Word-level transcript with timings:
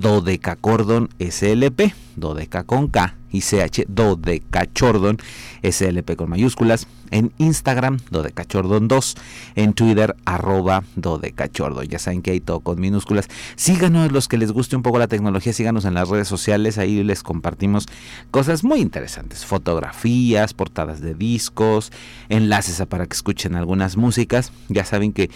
dodecacordon 0.00 1.08
slp, 1.18 1.92
dodeca 2.16 2.64
con 2.64 2.88
K 2.88 3.14
y 3.30 3.42
CH, 3.42 3.84
dodecachordon 3.86 5.18
slp 5.62 6.16
con 6.16 6.30
mayúsculas, 6.30 6.88
en 7.10 7.32
Instagram 7.38 7.98
dodecachordon 8.10 8.88
2, 8.88 9.16
en 9.56 9.72
Twitter 9.72 10.16
arroba 10.24 10.84
dodecachordon, 10.96 11.86
ya 11.86 11.98
saben 11.98 12.22
que 12.22 12.32
hay 12.32 12.40
todo 12.40 12.60
con 12.60 12.80
minúsculas. 12.80 13.28
Síganos 13.56 14.10
los 14.10 14.26
que 14.26 14.38
les 14.38 14.52
guste 14.52 14.76
un 14.76 14.82
poco 14.82 14.98
la 14.98 15.08
tecnología, 15.08 15.52
síganos 15.52 15.84
en 15.84 15.94
las 15.94 16.08
redes 16.08 16.28
sociales, 16.28 16.78
ahí 16.78 17.02
les 17.04 17.22
compartimos 17.22 17.86
cosas 18.30 18.64
muy 18.64 18.80
interesantes, 18.80 19.44
fotografías, 19.44 20.54
portadas 20.54 21.00
de 21.00 21.14
discos, 21.14 21.92
enlaces 22.28 22.84
para 22.88 23.06
que 23.06 23.14
escuchen 23.14 23.54
algunas 23.54 23.96
músicas, 23.96 24.52
ya 24.68 24.84
saben 24.84 25.12
que 25.12 25.30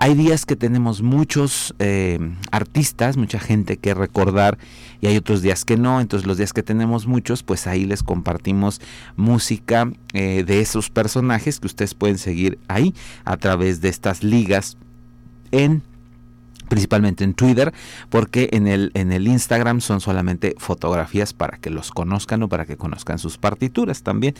hay 0.00 0.14
días 0.14 0.46
que 0.46 0.54
tenemos 0.54 1.02
muchos 1.02 1.74
eh, 1.80 2.20
artistas, 2.52 3.16
mucha 3.16 3.40
gente 3.40 3.78
que 3.78 3.94
recordar 3.94 4.56
y 5.00 5.08
hay 5.08 5.16
otros 5.16 5.42
días 5.42 5.64
que 5.64 5.76
no. 5.76 6.00
Entonces 6.00 6.24
los 6.24 6.36
días 6.36 6.52
que 6.52 6.62
tenemos 6.62 7.08
muchos, 7.08 7.42
pues 7.42 7.66
ahí 7.66 7.84
les 7.84 8.04
compartimos 8.04 8.80
música 9.16 9.90
eh, 10.12 10.44
de 10.46 10.60
esos 10.60 10.88
personajes 10.90 11.58
que 11.58 11.66
ustedes 11.66 11.94
pueden 11.94 12.16
seguir 12.16 12.60
ahí 12.68 12.94
a 13.24 13.36
través 13.38 13.80
de 13.80 13.88
estas 13.88 14.22
ligas 14.22 14.76
en 15.50 15.82
principalmente 16.68 17.24
en 17.24 17.34
Twitter, 17.34 17.72
porque 18.08 18.50
en 18.52 18.68
el, 18.68 18.92
en 18.94 19.10
el 19.10 19.26
Instagram 19.26 19.80
son 19.80 20.00
solamente 20.00 20.54
fotografías 20.58 21.32
para 21.32 21.56
que 21.56 21.70
los 21.70 21.90
conozcan 21.90 22.42
o 22.44 22.48
para 22.48 22.66
que 22.66 22.76
conozcan 22.76 23.18
sus 23.18 23.36
partituras 23.36 24.02
también. 24.02 24.34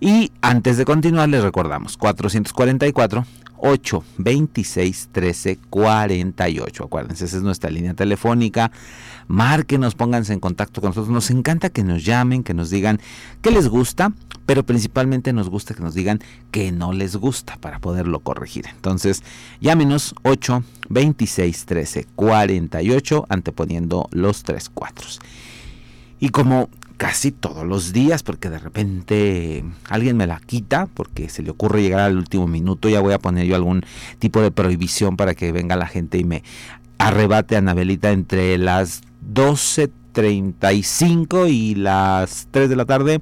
Y 0.00 0.30
antes 0.40 0.78
de 0.78 0.84
continuar 0.86 1.28
les 1.28 1.42
recordamos 1.42 1.96
444 1.96 3.26
8 3.58 4.04
26 4.18 5.08
13 5.12 5.58
48. 5.70 6.84
Acuérdense, 6.84 7.24
esa 7.24 7.36
es 7.36 7.42
nuestra 7.42 7.70
línea 7.70 7.94
telefónica. 7.94 8.70
Márquenos, 9.28 9.94
pónganse 9.94 10.32
en 10.32 10.40
contacto 10.40 10.80
con 10.80 10.90
nosotros. 10.90 11.12
Nos 11.12 11.30
encanta 11.30 11.70
que 11.70 11.82
nos 11.82 12.04
llamen, 12.04 12.42
que 12.42 12.54
nos 12.54 12.70
digan 12.70 13.00
qué 13.42 13.50
les 13.50 13.68
gusta, 13.68 14.12
pero 14.46 14.64
principalmente 14.64 15.32
nos 15.32 15.48
gusta 15.48 15.74
que 15.74 15.82
nos 15.82 15.94
digan 15.94 16.20
que 16.50 16.70
no 16.72 16.92
les 16.92 17.16
gusta 17.16 17.56
para 17.56 17.80
poderlo 17.80 18.20
corregir. 18.20 18.66
Entonces, 18.68 19.22
llámenos 19.60 20.14
8 20.22 20.62
26 20.88 21.64
13 21.66 22.06
48, 22.14 23.26
anteponiendo 23.28 24.08
los 24.12 24.42
tres 24.42 24.68
cuatros. 24.68 25.20
Y 26.18 26.30
como 26.30 26.70
casi 26.96 27.30
todos 27.30 27.64
los 27.66 27.92
días 27.92 28.22
porque 28.22 28.48
de 28.48 28.58
repente 28.58 29.62
alguien 29.88 30.16
me 30.16 30.26
la 30.26 30.40
quita 30.40 30.86
porque 30.86 31.28
se 31.28 31.42
le 31.42 31.50
ocurre 31.50 31.82
llegar 31.82 32.00
al 32.00 32.16
último 32.16 32.48
minuto 32.48 32.88
ya 32.88 33.00
voy 33.00 33.12
a 33.12 33.18
poner 33.18 33.44
yo 33.46 33.54
algún 33.54 33.84
tipo 34.18 34.40
de 34.40 34.50
prohibición 34.50 35.18
para 35.18 35.34
que 35.34 35.52
venga 35.52 35.76
la 35.76 35.86
gente 35.86 36.16
y 36.18 36.24
me 36.24 36.42
arrebate 36.98 37.56
a 37.56 37.58
Anabelita 37.58 38.12
entre 38.12 38.56
las 38.56 39.02
12.35 39.30 41.50
y 41.50 41.74
las 41.74 42.48
3 42.50 42.70
de 42.70 42.76
la 42.76 42.86
tarde 42.86 43.20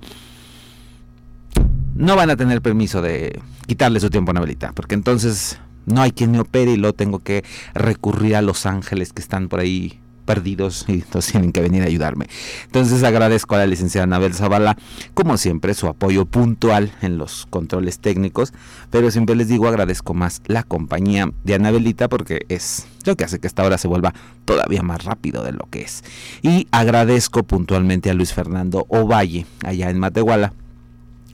no 1.96 2.14
van 2.14 2.31
a 2.31 2.37
tener 2.37 2.62
permiso 2.62 3.02
de 3.02 3.43
quitarle 3.67 3.99
su 3.99 4.11
tiempo 4.11 4.31
a 4.31 4.32
Anabelita 4.32 4.70
porque 4.73 4.94
entonces 4.94 5.58
no 5.87 6.00
hay 6.00 6.12
quien 6.12 6.31
me 6.31 6.38
opere 6.38 6.70
y 6.73 6.76
lo 6.76 6.93
tengo 6.93 7.19
que 7.19 7.43
recurrir 7.75 8.37
a 8.37 8.43
los 8.43 8.67
ángeles 8.67 9.12
que 9.12 9.20
están 9.20 9.49
por 9.49 9.58
ahí 9.58 9.99
perdidos 10.24 10.84
y 10.88 10.94
entonces 10.94 11.32
tienen 11.32 11.52
que 11.52 11.60
venir 11.60 11.82
a 11.82 11.86
ayudarme. 11.86 12.28
Entonces 12.64 13.02
agradezco 13.02 13.54
a 13.54 13.58
la 13.58 13.66
licenciada 13.66 14.04
Anabel 14.04 14.34
Zavala, 14.34 14.76
como 15.14 15.36
siempre, 15.36 15.74
su 15.74 15.86
apoyo 15.86 16.26
puntual 16.26 16.92
en 17.02 17.18
los 17.18 17.46
controles 17.50 17.98
técnicos, 17.98 18.52
pero 18.90 19.10
siempre 19.10 19.36
les 19.36 19.48
digo 19.48 19.68
agradezco 19.68 20.14
más 20.14 20.42
la 20.46 20.62
compañía 20.62 21.30
de 21.44 21.54
Anabelita 21.54 22.08
porque 22.08 22.46
es 22.48 22.86
lo 23.04 23.16
que 23.16 23.24
hace 23.24 23.38
que 23.38 23.46
esta 23.46 23.64
hora 23.64 23.78
se 23.78 23.88
vuelva 23.88 24.14
todavía 24.44 24.82
más 24.82 25.04
rápido 25.04 25.44
de 25.44 25.52
lo 25.52 25.66
que 25.70 25.82
es. 25.82 26.02
Y 26.42 26.68
agradezco 26.70 27.42
puntualmente 27.42 28.10
a 28.10 28.14
Luis 28.14 28.32
Fernando 28.32 28.86
Ovalle, 28.88 29.46
allá 29.64 29.90
en 29.90 29.98
Matehuala. 29.98 30.52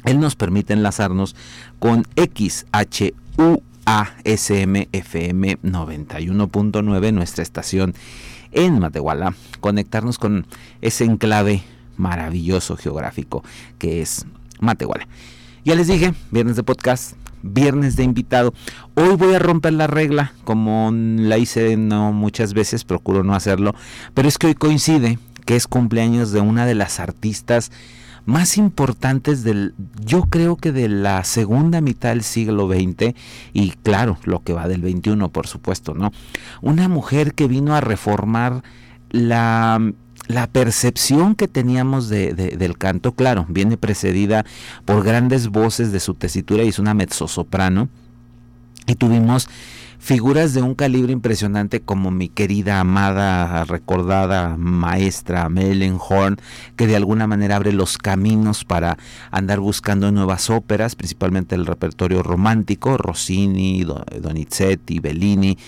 Él 0.04 0.18
nos 0.18 0.34
permite 0.34 0.72
enlazarnos 0.72 1.36
con 1.78 2.06
XHU 2.16 3.62
ASMFM 3.84 5.58
91.9, 5.62 7.12
nuestra 7.12 7.42
estación 7.42 7.94
en 8.52 8.78
Matehuala, 8.78 9.34
conectarnos 9.60 10.18
con 10.18 10.46
ese 10.80 11.04
enclave 11.04 11.62
maravilloso 11.96 12.76
geográfico 12.76 13.44
que 13.78 14.00
es 14.00 14.26
Matehuala. 14.60 15.06
Ya 15.64 15.74
les 15.74 15.88
dije, 15.88 16.14
viernes 16.30 16.56
de 16.56 16.62
podcast, 16.62 17.14
viernes 17.42 17.96
de 17.96 18.04
invitado. 18.04 18.54
Hoy 18.94 19.16
voy 19.16 19.34
a 19.34 19.38
romper 19.38 19.74
la 19.74 19.86
regla, 19.86 20.32
como 20.44 20.90
la 20.92 21.38
hice 21.38 21.76
no 21.76 22.12
muchas 22.12 22.54
veces, 22.54 22.84
procuro 22.84 23.24
no 23.24 23.34
hacerlo, 23.34 23.74
pero 24.14 24.28
es 24.28 24.38
que 24.38 24.48
hoy 24.48 24.54
coincide 24.54 25.18
que 25.44 25.56
es 25.56 25.66
cumpleaños 25.66 26.32
de 26.32 26.40
una 26.40 26.66
de 26.66 26.74
las 26.74 27.00
artistas 27.00 27.70
más 28.26 28.56
importantes 28.58 29.42
del, 29.42 29.74
yo 30.04 30.22
creo 30.22 30.56
que 30.56 30.72
de 30.72 30.88
la 30.88 31.24
segunda 31.24 31.80
mitad 31.80 32.10
del 32.10 32.22
siglo 32.22 32.68
XX 32.68 33.14
y 33.52 33.70
claro, 33.82 34.18
lo 34.24 34.42
que 34.42 34.52
va 34.52 34.68
del 34.68 34.82
XXI, 34.82 35.28
por 35.32 35.46
supuesto, 35.46 35.94
¿no? 35.94 36.12
Una 36.60 36.88
mujer 36.88 37.34
que 37.34 37.48
vino 37.48 37.74
a 37.74 37.80
reformar 37.80 38.62
la, 39.10 39.80
la 40.28 40.46
percepción 40.46 41.34
que 41.34 41.48
teníamos 41.48 42.08
de, 42.08 42.32
del 42.34 42.78
canto, 42.78 43.12
claro, 43.12 43.46
viene 43.48 43.76
precedida 43.76 44.44
por 44.84 45.04
grandes 45.04 45.48
voces 45.48 45.92
de 45.92 46.00
su 46.00 46.14
tesitura 46.14 46.62
y 46.62 46.68
es 46.68 46.78
una 46.78 46.94
mezzosoprano. 46.94 47.88
Y 48.86 48.94
tuvimos 48.94 49.48
figuras 50.00 50.54
de 50.54 50.62
un 50.62 50.74
calibre 50.74 51.12
impresionante 51.12 51.82
como 51.82 52.10
mi 52.10 52.30
querida, 52.30 52.80
amada, 52.80 53.64
recordada 53.64 54.56
maestra 54.56 55.48
Melen 55.50 55.98
Horn, 56.00 56.38
que 56.74 56.86
de 56.86 56.96
alguna 56.96 57.26
manera 57.26 57.56
abre 57.56 57.72
los 57.72 57.98
caminos 57.98 58.64
para 58.64 58.96
andar 59.30 59.60
buscando 59.60 60.10
nuevas 60.10 60.48
óperas, 60.48 60.96
principalmente 60.96 61.54
el 61.54 61.66
repertorio 61.66 62.22
romántico, 62.22 62.96
Rossini, 62.96 63.84
Donizetti, 63.84 65.00
Bellini, 65.00 65.58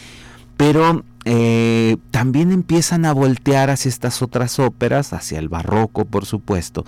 pero 0.57 1.05
eh, 1.27 1.99
también 2.11 2.53
empiezan 2.53 3.05
a 3.05 3.13
voltear 3.13 3.69
hacia 3.69 3.91
estas 3.91 4.23
otras 4.23 4.59
óperas, 4.59 5.13
hacia 5.13 5.39
el 5.39 5.51
barroco, 5.51 6.07
por 6.07 6.25
supuesto, 6.25 6.87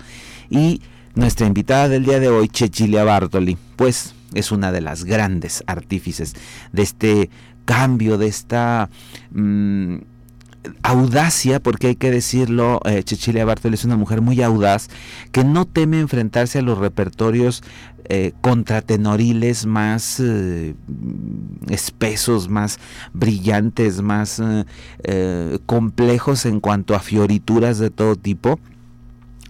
y 0.49 0.81
nuestra 1.13 1.45
invitada 1.45 1.89
del 1.89 2.05
día 2.05 2.19
de 2.19 2.27
hoy, 2.27 2.49
Cecilia 2.51 3.03
Bartoli, 3.03 3.55
pues 3.75 4.15
es 4.35 4.51
una 4.51 4.71
de 4.71 4.81
las 4.81 5.03
grandes 5.03 5.63
artífices 5.67 6.35
de 6.71 6.83
este 6.83 7.29
cambio, 7.65 8.17
de 8.17 8.27
esta 8.27 8.89
mm, 9.31 9.95
audacia, 10.83 11.59
porque 11.59 11.87
hay 11.87 11.95
que 11.95 12.11
decirlo, 12.11 12.79
eh, 12.85 13.03
Cecilia 13.05 13.45
es 13.63 13.85
una 13.85 13.97
mujer 13.97 14.21
muy 14.21 14.41
audaz, 14.41 14.89
que 15.31 15.43
no 15.43 15.65
teme 15.65 15.99
enfrentarse 15.99 16.59
a 16.59 16.61
los 16.61 16.77
repertorios 16.77 17.63
eh, 18.07 18.33
contratenoriles 18.41 19.65
más 19.65 20.19
eh, 20.19 20.75
espesos, 21.69 22.49
más 22.49 22.79
brillantes, 23.13 24.03
más 24.03 24.39
eh, 25.03 25.57
complejos 25.65 26.45
en 26.45 26.59
cuanto 26.59 26.93
a 26.93 26.99
fiorituras 26.99 27.79
de 27.79 27.89
todo 27.89 28.15
tipo. 28.15 28.59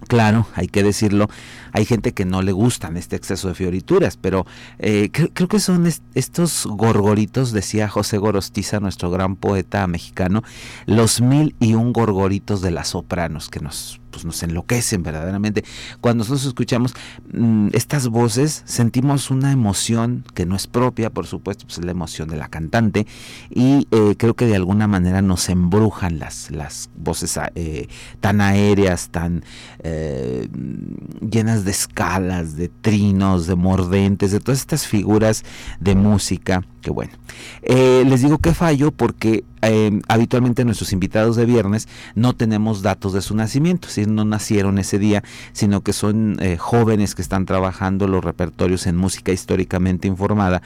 Claro, 0.08 0.46
hay 0.54 0.68
que 0.68 0.84
decirlo, 0.84 1.30
hay 1.72 1.86
gente 1.86 2.14
que 2.14 2.26
no 2.26 2.42
le 2.42 2.52
gustan 2.52 2.96
este 2.96 3.16
exceso 3.16 3.48
de 3.48 3.56
fiorituras, 3.56 4.18
pero 4.18 4.46
eh, 4.78 5.10
creo, 5.12 5.48
que 5.48 5.60
son 5.60 5.90
estos 6.14 6.68
gorgoritos, 6.68 7.52
decía 7.52 7.88
José 7.88 8.18
Gorostiza, 8.18 8.80
nuestro 8.80 9.10
gran 9.10 9.36
poeta 9.36 9.88
mexicano, 9.88 10.44
los 10.86 11.22
mil 11.22 11.56
y 11.60 11.74
un 11.74 11.92
gorgoritos 11.92 12.62
de 12.62 12.72
las 12.72 12.90
sopranos 12.90 13.50
que 13.50 13.62
nos 13.62 14.00
pues 14.16 14.24
nos 14.24 14.42
enloquecen 14.44 15.04
verdaderamente. 15.04 15.66
Cuando 16.00 16.24
nosotros 16.24 16.46
escuchamos 16.46 16.94
mm, 17.34 17.68
estas 17.74 18.08
voces, 18.08 18.64
sentimos 18.66 19.30
una 19.30 19.52
emoción 19.52 20.24
que 20.34 20.46
no 20.46 20.56
es 20.56 20.68
propia, 20.68 21.10
por 21.10 21.28
supuesto, 21.28 21.66
pues 21.66 21.80
es 21.80 21.84
la 21.84 21.92
emoción 21.92 22.30
de 22.30 22.38
la 22.38 22.48
cantante, 22.48 23.08
y 23.50 23.90
eh, 23.92 24.16
creo 24.18 24.34
que 24.34 24.46
de 24.46 24.56
alguna 24.56 24.88
manera 24.88 25.22
nos 25.22 25.50
embrujan 25.50 26.18
las, 26.18 26.50
las 26.50 26.90
voces 26.96 27.38
eh, 27.56 27.90
tan 28.22 28.40
aéreas, 28.40 29.10
tan 29.10 29.44
llenas 31.30 31.66
de 31.66 31.72
escalas, 31.72 32.56
de 32.56 32.70
trinos, 32.70 33.48
de 33.48 33.56
mordentes, 33.56 34.32
de 34.32 34.40
todas 34.40 34.60
estas 34.60 34.88
figuras 34.88 35.44
de 35.80 35.96
música. 35.96 36.64
Que 36.82 36.92
bueno, 36.92 37.14
eh, 37.64 38.04
les 38.06 38.22
digo 38.22 38.38
que 38.38 38.54
fallo 38.54 38.92
porque 38.92 39.44
eh, 39.62 40.00
habitualmente 40.08 40.64
nuestros 40.66 40.94
invitados 40.94 41.36
de 41.36 41.46
viernes 41.46 41.88
no 42.14 42.34
tenemos 42.34 42.84
datos 42.84 43.14
de 43.14 43.22
su 43.22 43.36
nacimiento, 43.36 43.88
si 43.90 44.06
no 44.06 44.24
nacieron 44.24 44.78
ese 44.78 45.00
día, 45.00 45.24
sino 45.52 45.82
que 45.82 45.94
son 45.94 46.38
eh, 46.40 46.58
jóvenes 46.58 47.16
que 47.16 47.24
están 47.24 47.46
trabajando 47.46 48.08
los 48.08 48.24
repertorios 48.24 48.86
en 48.86 48.98
música 48.98 49.32
históricamente 49.32 50.08
informada. 50.08 50.62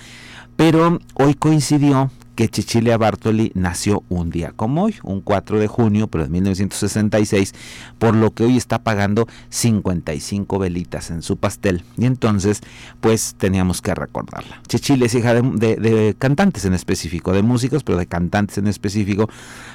Pero 0.58 1.00
hoy 1.14 1.36
coincidió 1.36 2.12
que 2.40 2.48
Cecilia 2.48 2.98
Bartoli 2.98 3.52
nació 3.54 4.02
un 4.08 4.30
día 4.30 4.54
como 4.56 4.86
hoy, 4.86 4.96
un 5.04 5.20
4 5.20 5.60
de 5.60 5.68
junio, 5.68 6.08
pero 6.08 6.24
de 6.24 6.30
1966, 6.30 7.54
por 7.98 8.16
lo 8.16 8.32
que 8.32 8.46
hoy 8.46 8.56
está 8.56 8.82
pagando 8.82 9.28
55 9.50 10.58
velitas 10.58 11.12
en 11.12 11.22
su 11.22 11.36
pastel. 11.36 11.84
Y 11.98 12.06
entonces, 12.06 12.62
pues 13.02 13.36
teníamos 13.38 13.82
que 13.82 13.94
recordarla. 13.94 14.62
Cecilia 14.70 15.08
es 15.08 15.16
hija 15.16 15.34
de, 15.34 16.16
cantantes 16.18 16.64
en 16.64 16.74
específico, 16.74 17.34
de 17.34 17.44
músicos, 17.44 17.84
pero 17.84 17.98
de 17.98 18.06
cantantes 18.06 18.58
en 18.58 18.68
específico, 18.68 19.30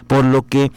por 0.06 0.24
lo 0.24 0.46
que 0.46 0.72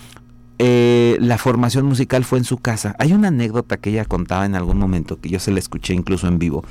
eh, 0.59 1.15
la 1.21 1.37
formación 1.37 1.85
musical 1.85 2.25
fue 2.25 2.39
en 2.39 2.43
su 2.43 2.57
casa. 2.57 2.97
Hay 2.99 3.13
una 3.13 3.29
anécdota 3.29 3.77
que 3.77 3.91
ella 3.91 4.03
contaba 4.03 4.45
en 4.45 4.55
algún 4.55 4.77
momento, 4.77 5.21
que 5.21 5.29
yo 5.29 5.39
se 5.39 5.51
la 5.51 5.59
escuché 5.59 5.93
incluso 5.93 6.27
en 6.27 6.37
vivo. 6.37 6.65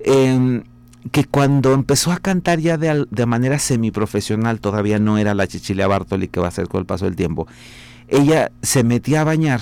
Eh, 0.00 0.62
que 1.10 1.24
cuando 1.24 1.74
empezó 1.74 2.12
a 2.12 2.18
cantar 2.18 2.60
ya 2.60 2.78
de, 2.78 3.06
de 3.10 3.26
manera 3.26 3.58
semiprofesional, 3.58 4.60
todavía 4.60 4.98
no 4.98 5.18
era 5.18 5.34
la 5.34 5.46
Chichilia 5.46 5.88
Bartoli 5.88 6.28
que 6.28 6.40
va 6.40 6.48
a 6.48 6.52
ser 6.52 6.68
con 6.68 6.80
el 6.80 6.86
paso 6.86 7.06
del 7.06 7.16
tiempo, 7.16 7.46
ella 8.08 8.52
se 8.62 8.84
metía 8.84 9.22
a 9.22 9.24
bañar 9.24 9.60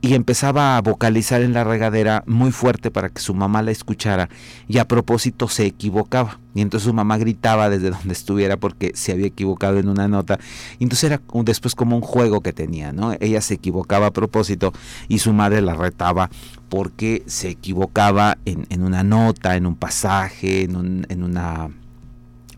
y 0.00 0.14
empezaba 0.14 0.76
a 0.76 0.82
vocalizar 0.82 1.42
en 1.42 1.52
la 1.52 1.64
regadera 1.64 2.22
muy 2.26 2.52
fuerte 2.52 2.90
para 2.90 3.08
que 3.08 3.20
su 3.20 3.34
mamá 3.34 3.62
la 3.62 3.72
escuchara 3.72 4.28
y 4.68 4.78
a 4.78 4.86
propósito 4.86 5.48
se 5.48 5.66
equivocaba. 5.66 6.38
Y 6.54 6.60
entonces 6.60 6.86
su 6.86 6.94
mamá 6.94 7.18
gritaba 7.18 7.68
desde 7.68 7.90
donde 7.90 8.12
estuviera 8.12 8.56
porque 8.56 8.92
se 8.94 9.12
había 9.12 9.26
equivocado 9.26 9.78
en 9.78 9.88
una 9.88 10.08
nota. 10.08 10.38
Y 10.78 10.84
entonces 10.84 11.04
era 11.04 11.20
después 11.44 11.74
como 11.74 11.96
un 11.96 12.02
juego 12.02 12.40
que 12.40 12.52
tenía 12.52 12.92
no 12.92 13.14
ella 13.20 13.40
se 13.40 13.54
equivocaba 13.54 14.06
a 14.06 14.12
propósito 14.12 14.72
y 15.08 15.18
su 15.18 15.32
madre 15.32 15.60
la 15.60 15.74
retaba 15.74 16.30
porque 16.68 17.22
se 17.26 17.48
equivocaba 17.48 18.38
en, 18.44 18.66
en 18.70 18.82
una 18.82 19.02
nota 19.02 19.56
en 19.56 19.66
un 19.66 19.76
pasaje 19.76 20.62
en, 20.62 20.76
un, 20.76 21.06
en 21.08 21.22
una 21.22 21.70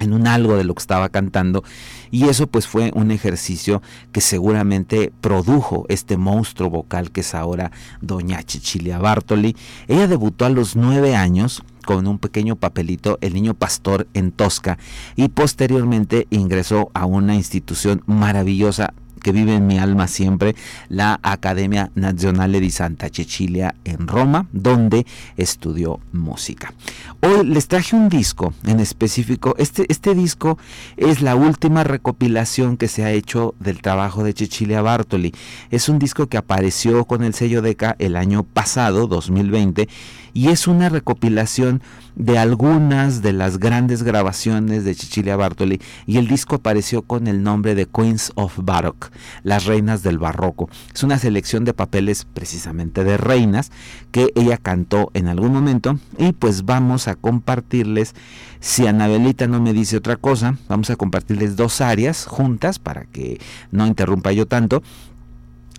en 0.01 0.13
un 0.13 0.27
algo 0.27 0.57
de 0.57 0.65
lo 0.65 0.75
que 0.75 0.81
estaba 0.81 1.09
cantando 1.09 1.63
y 2.11 2.29
eso 2.29 2.49
pues 2.49 2.67
fue 2.67 2.91
un 2.95 3.11
ejercicio 3.11 3.83
que 4.13 4.21
seguramente 4.21 5.13
produjo 5.21 5.87
este 5.89 6.17
monstruo 6.17 6.69
vocal 6.71 7.13
que 7.13 7.21
es 7.21 7.35
ahora 7.35 7.71
doña 8.01 8.43
Chichilia 8.43 8.99
Bartoli. 8.99 9.57
Ella 9.87 10.09
debutó 10.09 10.45
a 10.45 10.51
los 10.51 10.75
nueve 10.75 11.15
años 11.15 11.63
con 11.85 12.07
un 12.07 12.19
pequeño 12.19 12.57
papelito 12.57 13.19
El 13.21 13.35
Niño 13.35 13.55
Pastor 13.55 14.07
en 14.15 14.33
Tosca 14.33 14.79
y 15.17 15.29
posteriormente 15.29 16.27
ingresó 16.31 16.91
a 16.95 17.07
una 17.07 17.35
institución 17.35 18.03
maravillosa 18.07 18.93
que 19.21 19.33
vive 19.33 19.55
en 19.55 19.67
mi 19.67 19.79
alma 19.79 20.09
siempre, 20.09 20.55
la 20.89 21.21
Academia 21.23 21.91
Nazionale 21.95 22.61
di 22.61 22.71
Santa 22.71 23.09
Cecilia 23.09 23.75
en 23.85 24.07
Roma, 24.07 24.47
donde 24.53 25.07
estudió 25.37 26.01
música. 26.13 26.73
Hoy 27.21 27.47
les 27.47 27.69
traje 27.69 27.97
un 27.97 28.09
disco 28.09 28.55
en 28.67 28.81
específico. 28.81 29.55
Este, 29.59 29.87
este 29.89 30.15
disco 30.15 30.59
es 30.97 31.23
la 31.23 31.37
última 31.37 31.85
recopilación 31.85 32.77
que 32.77 32.89
se 32.89 33.05
ha 33.05 33.13
hecho 33.13 33.55
del 33.61 33.83
trabajo 33.83 34.25
de 34.25 34.33
Cecilia 34.33 34.83
Bartoli. 34.83 35.33
Es 35.71 35.89
un 35.89 35.99
disco 35.99 36.27
que 36.27 36.37
apareció 36.39 37.05
con 37.05 37.23
el 37.23 37.35
sello 37.35 37.63
Deca 37.63 37.97
el 37.99 38.17
año 38.17 38.43
pasado, 38.43 39.07
2020, 39.07 39.89
y 40.33 40.49
es 40.49 40.67
una 40.67 40.89
recopilación 40.89 41.83
de 42.17 42.39
algunas 42.39 43.23
de 43.23 43.33
las 43.33 43.59
grandes 43.59 44.03
grabaciones 44.03 44.85
de 44.85 44.95
Cecilia 44.95 45.37
Bartoli 45.37 45.81
y 46.07 46.19
el 46.19 46.29
disco 46.29 46.57
apareció 46.57 47.03
con 47.03 47.27
el 47.27 47.43
nombre 47.43 47.75
de 47.75 47.87
Queens 47.87 48.33
of 48.35 48.59
Baroque, 48.63 49.09
las 49.43 49.65
reinas 49.65 50.03
del 50.03 50.19
barroco. 50.19 50.69
Es 50.95 51.03
una 51.03 51.19
selección 51.19 51.65
de 51.65 51.73
papeles 51.73 52.27
precisamente 52.33 53.05
de 53.05 53.17
reinas 53.17 53.71
que 54.11 54.33
ella 54.35 54.59
cantó 54.59 55.11
en 55.15 55.29
algún 55.29 55.53
momento 55.53 55.99
y 56.19 56.33
pues 56.33 56.65
vamos 56.65 57.09
a 57.09 57.15
compartirles, 57.15 58.15
si 58.61 58.87
Anabelita 58.87 59.47
no 59.47 59.61
me 59.61 59.73
dice 59.73 59.97
otra 59.97 60.17
cosa, 60.17 60.59
vamos 60.69 60.91
a 60.91 60.97
compartirles 60.97 61.57
dos 61.57 61.81
áreas 61.81 62.27
juntas 62.27 62.79
para 62.79 63.05
que 63.05 63.41
no 63.71 63.87
interrumpa 63.87 64.33
yo 64.33 64.47
tanto 64.47 64.83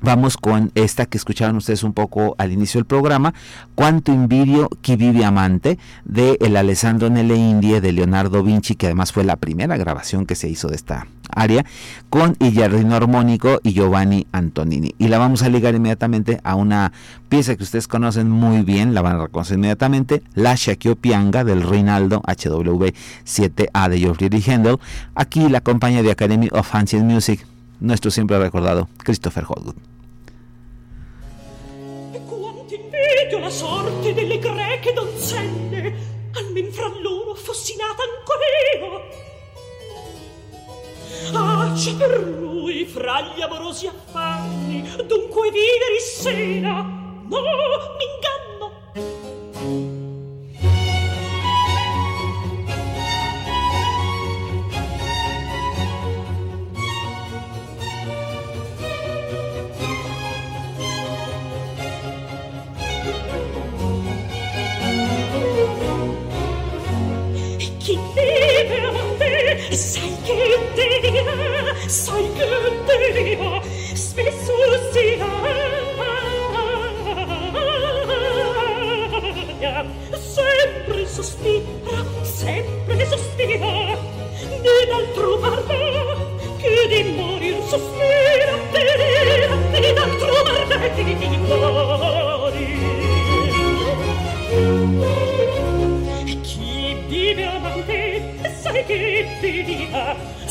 Vamos 0.04 0.36
con 0.36 0.72
esta 0.74 1.06
que 1.06 1.18
escucharon 1.20 1.58
ustedes 1.58 1.84
un 1.84 1.94
poco 1.94 2.34
al 2.40 2.52
inicio 2.52 2.80
del 2.80 2.86
programa, 2.86 3.36
Cuánto 3.76 4.12
invidio 4.12 4.68
chi 4.82 4.96
vive 4.96 5.24
amante, 5.24 5.78
de 6.06 6.38
el 6.42 6.58
Alessandro 6.58 7.10
nelle 7.10 7.36
Indie 7.36 7.82
de 7.82 7.92
Leonardo 7.92 8.44
Vinci, 8.44 8.76
que 8.76 8.88
además 8.88 9.12
fue 9.12 9.24
la 9.24 9.36
primera 9.36 9.78
grabación 9.78 10.26
que 10.26 10.34
se 10.34 10.50
hizo 10.50 10.68
de 10.70 10.76
esta 10.76 11.06
área, 11.30 11.66
con 12.10 12.36
Illardino 12.40 12.96
Armónico 12.96 13.60
y 13.64 13.74
Giovanni 13.74 14.26
Antonini. 14.32 14.96
Y 14.98 15.08
la 15.08 15.20
vamos 15.20 15.44
a 15.44 15.50
ligar 15.50 15.76
inmediatamente 15.76 16.42
a 16.44 16.56
una 16.56 16.92
pieza 17.30 17.56
que 17.56 17.64
ustedes 17.64 17.88
conocen 17.88 18.30
muy 18.30 18.64
bien, 18.64 18.96
la 18.96 19.02
van 19.02 19.18
a 19.18 19.26
reconocer 19.26 19.58
inmediatamente, 19.58 20.24
La 20.34 20.56
Shakio 20.56 20.96
Pianga 20.96 21.44
del 21.44 21.62
Reinaldo 21.62 22.24
HW7A 22.24 23.88
de 23.88 24.00
Geoffrey 24.00 24.44
Handel. 24.48 24.78
Aquí 25.14 25.48
la 25.48 25.62
compañía 25.62 26.02
de 26.02 26.12
Academy 26.12 26.50
of 26.52 26.74
Ancient 26.74 27.06
Music, 27.06 27.46
nuestro 27.80 28.10
siempre 28.10 28.40
recordado 28.40 28.90
Christopher 29.04 29.46
Holwood. 29.48 29.91
Invidio 32.98 33.40
la 33.40 33.50
sorte 33.50 34.14
delle 34.14 34.40
greche 34.40 34.94
donzelle. 34.94 35.94
Almen 36.34 36.72
fra 36.72 36.88
loro 37.02 37.36
fossi 37.36 37.76
nata 37.76 38.04
ancora 38.04 38.46
io. 38.78 39.30
Ah 41.34 41.74
per 41.98 42.20
lui 42.20 42.86
fra 42.86 43.22
gli 43.22 43.42
amorosi 43.42 43.88
affanni. 43.88 44.82
Dunque 45.06 45.52
vivere 45.52 46.00
sera 46.00 47.00
no 47.32 47.92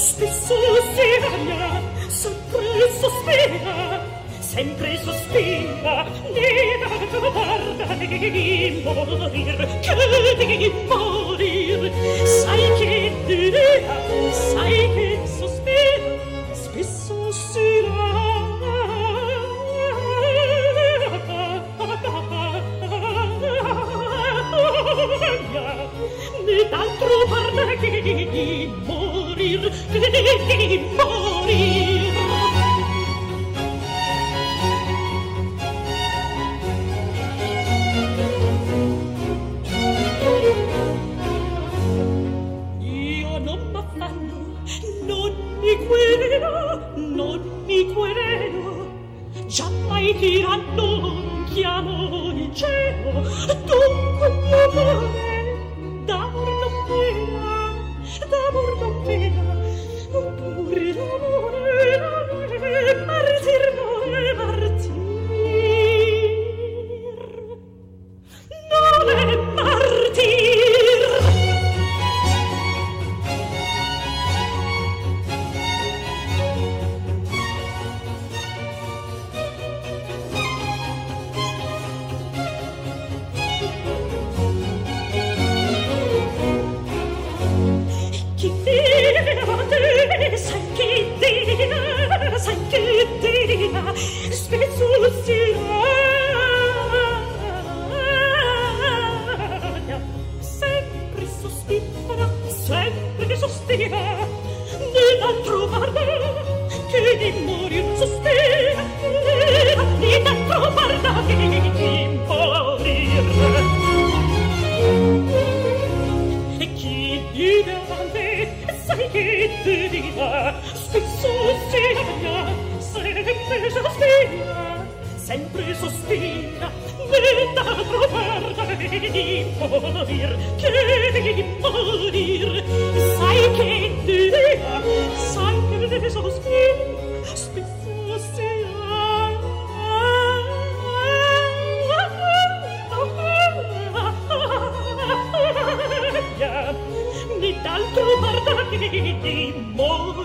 spesso 0.01 0.55
si 0.95 1.11
vaglia, 1.21 1.83
sempre 2.09 2.91
sospira 2.99 4.19
sempre 4.41 4.99
sospira 5.05 6.07
di 6.35 6.49
dar 6.81 7.31
guarda 7.31 7.95
di 7.95 8.83
morir 8.83 9.67
che 9.79 10.57
di 10.57 10.71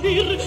dir 0.06 0.40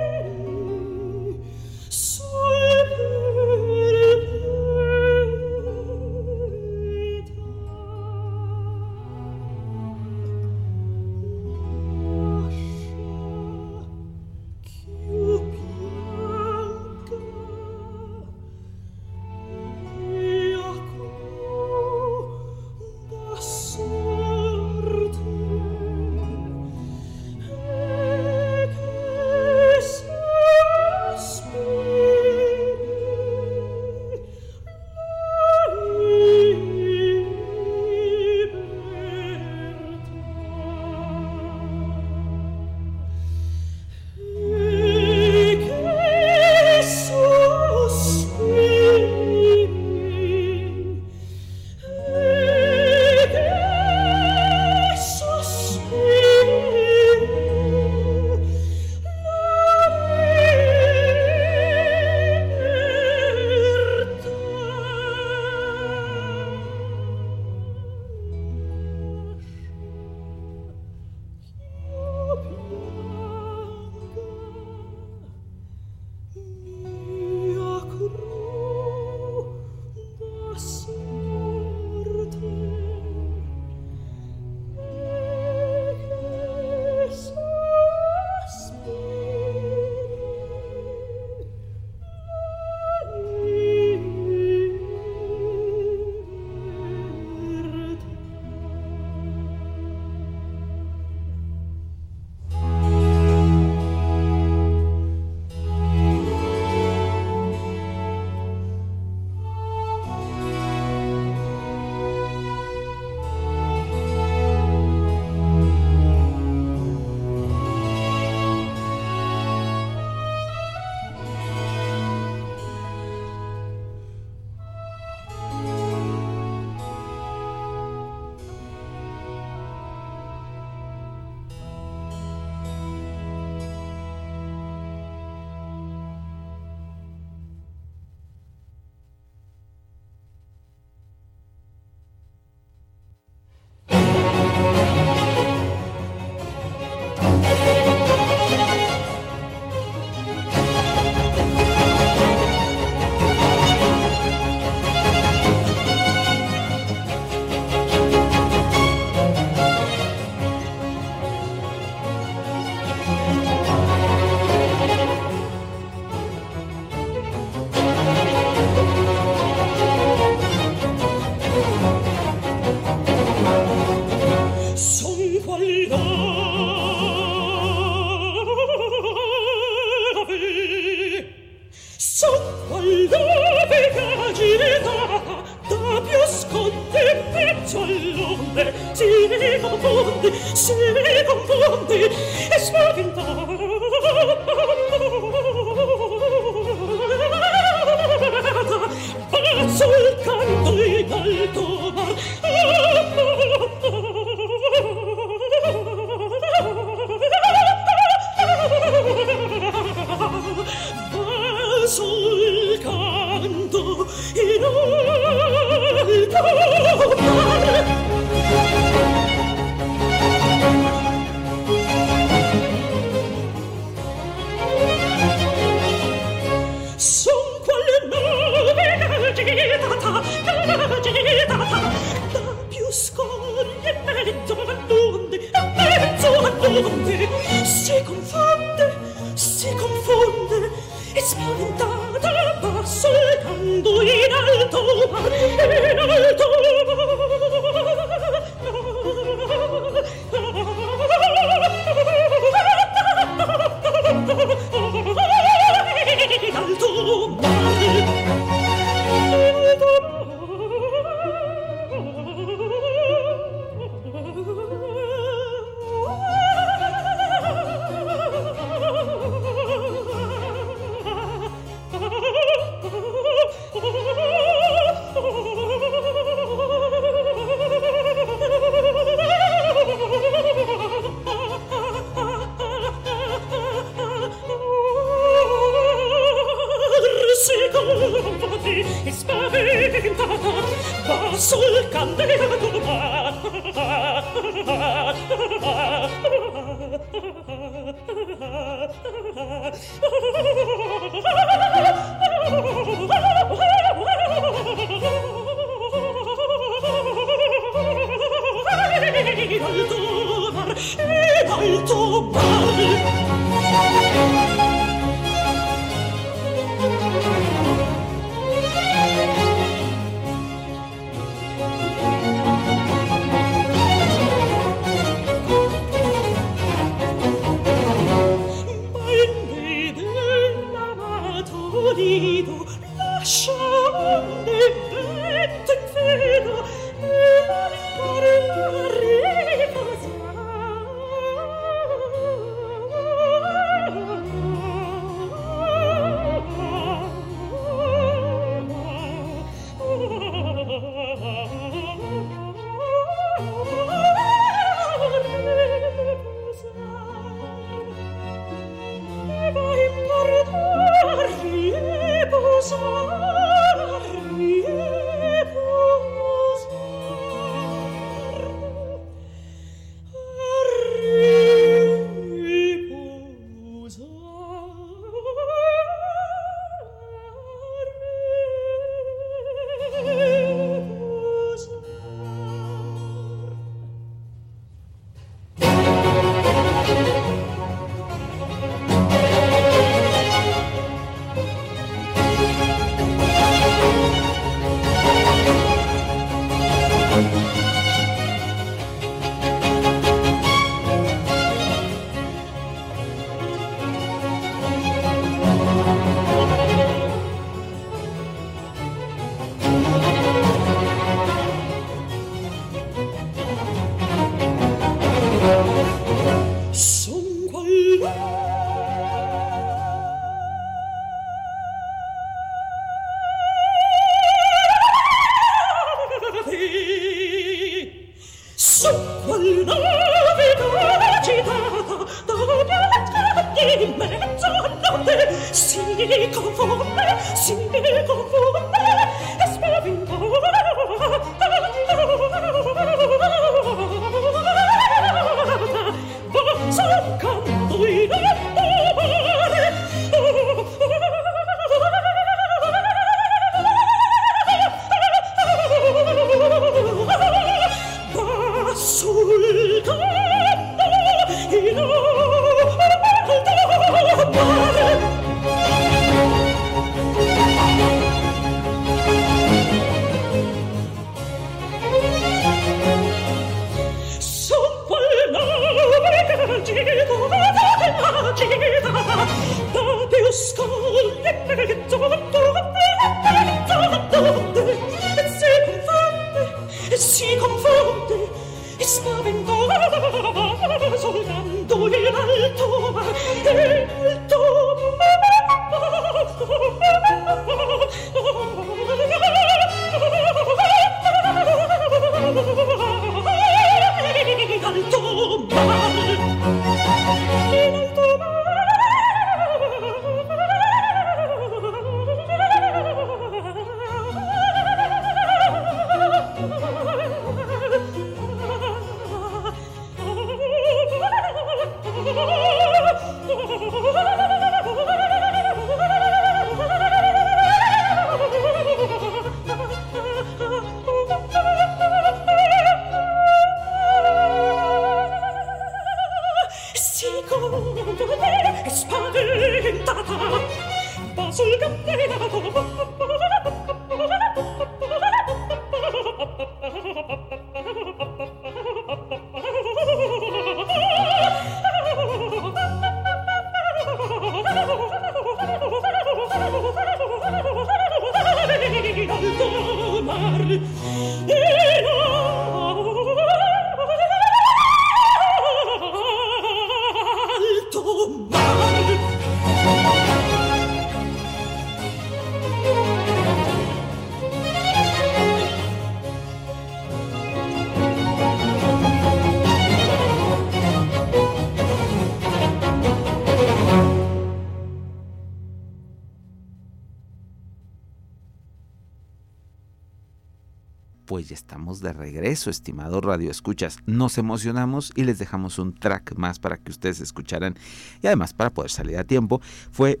de 591.80 591.92
regreso, 591.92 592.50
estimado 592.50 593.00
Radio 593.00 593.30
Escuchas. 593.30 593.78
Nos 593.86 594.18
emocionamos 594.18 594.92
y 594.94 595.04
les 595.04 595.18
dejamos 595.18 595.58
un 595.58 595.74
track 595.74 596.16
más 596.16 596.38
para 596.38 596.56
que 596.56 596.70
ustedes 596.70 597.00
escucharan 597.00 597.56
y 598.02 598.06
además 598.06 598.34
para 598.34 598.50
poder 598.50 598.70
salir 598.70 598.98
a 598.98 599.04
tiempo. 599.04 599.40
Fue 599.70 600.00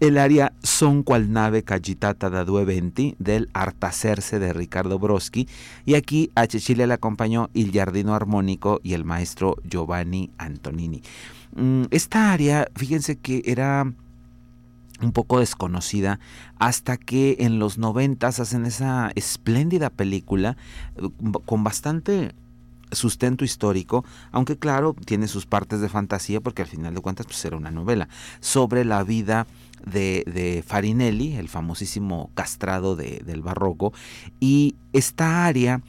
el 0.00 0.18
área 0.18 0.52
Son 0.62 1.02
cual 1.02 1.32
nave 1.32 1.62
cagitata 1.62 2.28
da 2.28 2.44
due 2.44 2.64
venti 2.64 3.14
del 3.18 3.48
Artacerse 3.54 4.38
de 4.38 4.52
Ricardo 4.52 4.98
Broski 4.98 5.48
y 5.84 5.94
aquí 5.94 6.30
a 6.34 6.46
Cecilia 6.46 6.86
le 6.86 6.94
acompañó 6.94 7.48
el 7.54 7.72
jardino 7.72 8.14
armónico 8.14 8.80
y 8.82 8.94
el 8.94 9.04
maestro 9.04 9.56
Giovanni 9.64 10.30
Antonini. 10.38 11.02
Mm, 11.54 11.84
esta 11.90 12.32
área, 12.32 12.68
fíjense 12.74 13.16
que 13.16 13.42
era 13.46 13.90
un 15.02 15.12
poco 15.12 15.40
desconocida 15.40 16.18
hasta 16.58 16.96
que 16.96 17.36
en 17.40 17.58
los 17.58 17.78
noventas 17.78 18.40
hacen 18.40 18.66
esa 18.66 19.10
espléndida 19.14 19.90
película 19.90 20.56
eh, 20.96 21.08
con 21.44 21.64
bastante 21.64 22.34
sustento 22.92 23.44
histórico, 23.44 24.04
aunque 24.30 24.56
claro, 24.56 24.94
tiene 25.04 25.28
sus 25.28 25.46
partes 25.46 25.80
de 25.80 25.88
fantasía 25.88 26.40
porque 26.40 26.62
al 26.62 26.68
final 26.68 26.94
de 26.94 27.00
cuentas 27.00 27.26
pues 27.26 27.44
era 27.44 27.56
una 27.56 27.70
novela 27.70 28.08
sobre 28.40 28.84
la 28.84 29.02
vida 29.02 29.46
de, 29.84 30.64
Farinelli, 30.66 31.34
el 31.34 31.48
famosísimo 31.48 32.30
castrado 32.34 32.96
del 32.96 33.42
barroco, 33.42 33.92
y 34.40 34.76
esta 34.92 35.44
área 35.46 35.82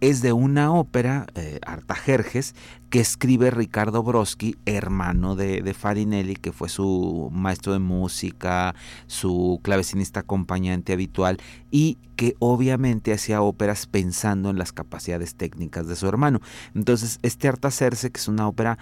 es 0.00 0.22
de 0.22 0.32
una 0.32 0.72
ópera, 0.72 1.26
eh, 1.34 1.58
Artajerjes, 1.66 2.54
que 2.90 3.00
escribe 3.00 3.50
Ricardo 3.50 4.02
Broski, 4.02 4.56
hermano 4.64 5.36
de, 5.36 5.74
Farinelli, 5.74 6.36
que 6.36 6.52
fue 6.52 6.68
su 6.68 7.28
maestro 7.32 7.72
de 7.72 7.80
música, 7.80 8.74
su 9.06 9.60
clavecinista 9.62 10.20
acompañante 10.20 10.92
habitual, 10.92 11.38
y 11.70 11.98
que 12.16 12.34
obviamente 12.38 13.12
hacía 13.12 13.42
óperas 13.42 13.86
pensando 13.86 14.50
en 14.50 14.58
las 14.58 14.72
capacidades 14.72 15.34
técnicas 15.34 15.86
de 15.86 15.96
su 15.96 16.06
hermano. 16.08 16.40
Entonces, 16.74 17.18
este 17.22 17.48
Artajerjes, 17.48 18.10
que 18.10 18.20
es 18.20 18.28
una 18.28 18.48
ópera 18.48 18.78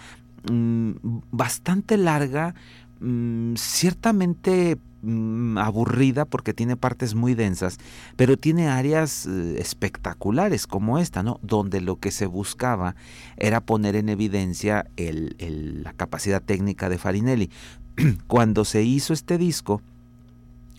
mm, 0.50 0.92
bastante 1.30 1.96
larga, 1.96 2.54
mm, 3.00 3.54
ciertamente 3.56 4.78
Mm, 5.08 5.56
aburrida 5.58 6.24
porque 6.24 6.52
tiene 6.52 6.76
partes 6.76 7.14
muy 7.14 7.34
densas, 7.34 7.78
pero 8.16 8.36
tiene 8.36 8.66
áreas 8.66 9.24
eh, 9.26 9.54
espectaculares 9.60 10.66
como 10.66 10.98
esta, 10.98 11.22
¿no? 11.22 11.38
Donde 11.42 11.80
lo 11.80 12.00
que 12.00 12.10
se 12.10 12.26
buscaba 12.26 12.96
era 13.36 13.60
poner 13.60 13.94
en 13.94 14.08
evidencia 14.08 14.90
la 14.96 15.92
capacidad 15.92 16.42
técnica 16.42 16.88
de 16.88 16.98
Farinelli. 16.98 17.50
Cuando 18.26 18.64
se 18.64 18.82
hizo 18.82 19.12
este 19.12 19.38
disco, 19.38 19.80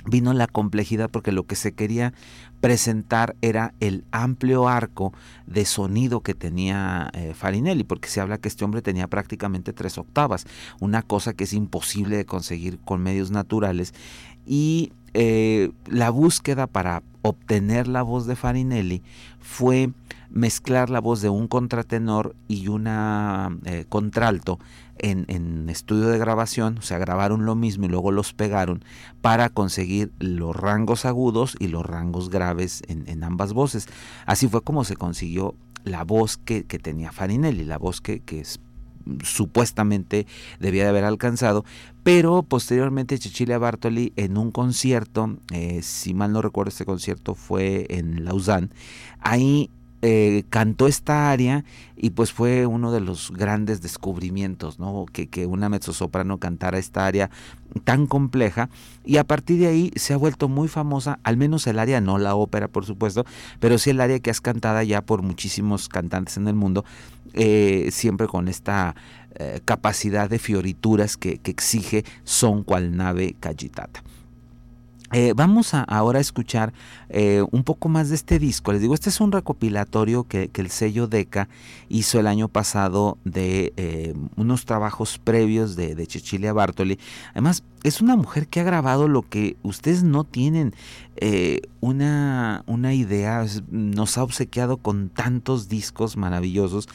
vino 0.08 0.34
la 0.34 0.48
complejidad 0.48 1.10
porque 1.10 1.32
lo 1.32 1.44
que 1.44 1.56
se 1.56 1.74
quería 1.74 2.14
presentar 2.62 3.36
era 3.42 3.74
el 3.80 4.04
amplio 4.12 4.68
arco 4.68 5.14
de 5.46 5.66
sonido 5.66 6.22
que 6.22 6.34
tenía 6.34 7.10
eh, 7.14 7.34
Farinelli, 7.36 7.84
porque 7.84 8.10
se 8.10 8.20
habla 8.20 8.40
que 8.40 8.48
este 8.48 8.66
hombre 8.66 8.82
tenía 8.82 9.08
prácticamente 9.08 9.74
tres 9.74 9.98
octavas, 9.98 10.46
una 10.80 11.04
cosa 11.04 11.34
que 11.34 11.44
es 11.44 11.54
imposible 11.54 12.18
de 12.18 12.26
conseguir 12.26 12.80
con 12.80 13.04
medios 13.04 13.32
naturales, 13.32 13.94
y 14.46 14.92
eh, 15.14 15.72
la 15.88 16.10
búsqueda 16.10 16.68
para 16.68 17.04
obtener 17.22 17.88
la 17.88 18.02
voz 18.02 18.26
de 18.26 18.36
Farinelli 18.36 19.02
fue 19.40 19.92
mezclar 20.30 20.90
la 20.90 21.00
voz 21.00 21.22
de 21.22 21.30
un 21.30 21.48
contratenor 21.48 22.36
y 22.48 22.68
una 22.68 23.58
eh, 23.66 23.86
contralto 23.88 24.60
en, 25.00 25.70
estudio 25.70 26.08
de 26.08 26.18
grabación, 26.18 26.78
o 26.80 26.82
sea, 26.82 26.98
grabaron 26.98 27.46
lo 27.46 27.56
mismo 27.56 27.86
y 27.86 27.90
luego 27.90 28.12
los 28.12 28.34
pegaron 28.34 28.84
para 29.22 29.50
conseguir 29.50 30.12
los 30.20 30.56
rangos 30.56 31.06
agudos 31.06 31.56
y 31.60 31.68
los 31.68 31.86
rangos 31.86 32.30
graves 32.30 32.84
en, 32.88 33.24
ambas 33.24 33.54
voces. 33.54 33.88
Así 34.26 34.48
fue 34.48 34.62
como 34.62 34.84
se 34.84 34.96
consiguió 34.96 35.56
la 35.84 36.04
voz 36.04 36.38
que, 36.38 36.64
tenía 36.64 37.12
Farinelli, 37.12 37.64
la 37.64 37.78
voz 37.78 38.02
que, 38.02 38.22
supuestamente 39.24 40.28
debía 40.60 40.84
de 40.84 40.90
haber 40.90 41.06
alcanzado, 41.06 41.64
pero 42.04 42.44
posteriormente 42.44 43.18
Cecilia 43.18 43.58
Bartoli 43.58 44.12
en 44.18 44.38
un 44.38 44.52
concierto, 44.52 45.38
eh, 45.54 45.82
si 45.82 46.14
mal 46.14 46.34
no 46.34 46.42
recuerdo 46.42 46.70
este 46.70 46.84
concierto 46.84 47.34
fue 47.34 47.86
en 47.90 48.26
Lausanne, 48.26 48.68
ahí 49.22 49.70
eh, 50.02 50.44
cantó 50.50 50.88
esta 50.88 51.32
área 51.32 51.66
y 51.96 52.12
pues 52.12 52.32
fue 52.32 52.66
uno 52.66 52.92
de 52.92 53.02
los 53.02 53.32
grandes 53.32 53.82
descubrimientos, 53.82 54.80
¿no? 54.80 55.06
Que, 55.12 55.28
que 55.28 55.46
una 55.46 55.70
mezzosoprano 55.70 56.38
cantara 56.38 56.78
esta 56.78 57.06
área 57.06 57.30
tan 57.84 58.08
compleja 58.08 58.70
y 59.06 59.18
a 59.18 59.24
partir 59.24 59.60
de 59.60 59.68
ahí 59.68 59.92
se 59.96 60.14
ha 60.14 60.18
vuelto 60.18 60.48
muy 60.48 60.68
famosa, 60.68 61.20
al 61.24 61.38
menos 61.38 61.68
el 61.68 61.80
área, 61.80 62.02
no 62.02 62.18
la 62.18 62.36
ópera 62.36 62.68
por 62.68 62.86
supuesto, 62.86 63.26
pero 63.60 63.78
sí 63.78 63.90
el 63.90 64.02
área 64.02 64.20
que 64.20 64.30
es 64.30 64.42
cantada 64.42 64.84
ya 64.84 65.02
por 65.02 65.22
muchísimos 65.22 65.90
cantantes 65.90 66.38
en 66.38 66.48
el 66.48 66.56
mundo, 66.56 66.86
eh, 67.34 67.90
siempre 67.92 68.28
con 68.28 68.48
esta 68.48 68.96
eh, 69.40 69.62
capacidad 69.66 70.30
de 70.30 70.40
fiorituras 70.40 71.16
que, 71.16 71.40
exige 71.44 72.04
son 72.24 72.64
cual 72.64 72.96
nave 72.96 73.36
cagitata. 73.40 74.02
Eh, 75.14 75.32
vamos 75.34 75.74
a 75.74 75.84
ahora 75.84 76.18
a 76.18 76.22
escuchar 76.22 76.74
eh, 77.08 77.42
un 77.52 77.64
poco 77.64 77.88
más 77.88 78.10
de 78.10 78.16
este 78.16 78.40
disco. 78.40 78.74
Les 78.74 78.82
digo, 78.82 78.94
este 78.94 79.10
es 79.10 79.22
un 79.22 79.32
recopilatorio 79.32 80.26
que, 80.26 80.50
el 80.54 80.70
sello 80.70 81.08
Deca 81.08 81.48
hizo 81.88 82.20
el 82.20 82.28
año 82.28 82.50
pasado 82.50 83.18
de 83.24 83.72
eh, 83.78 84.14
unos 84.36 84.66
trabajos 84.66 85.18
previos 85.18 85.76
de, 85.78 85.96
de 85.96 86.06
Cecilia 86.08 86.52
Bartoli. 86.52 87.00
Además, 87.32 87.64
es 87.84 88.02
una 88.02 88.18
mujer 88.18 88.48
que 88.48 88.60
ha 88.60 88.64
grabado 88.64 89.08
lo 89.08 89.22
que 89.22 89.56
ustedes 89.64 90.04
no 90.04 90.26
tienen 90.26 90.74
una, 91.80 92.64
una 92.68 92.94
idea. 92.94 93.46
Nos 93.70 94.18
ha 94.18 94.24
obsequiado 94.24 94.78
con 94.78 95.10
tantos 95.10 95.70
discos 95.70 96.18
maravillosos. 96.18 96.88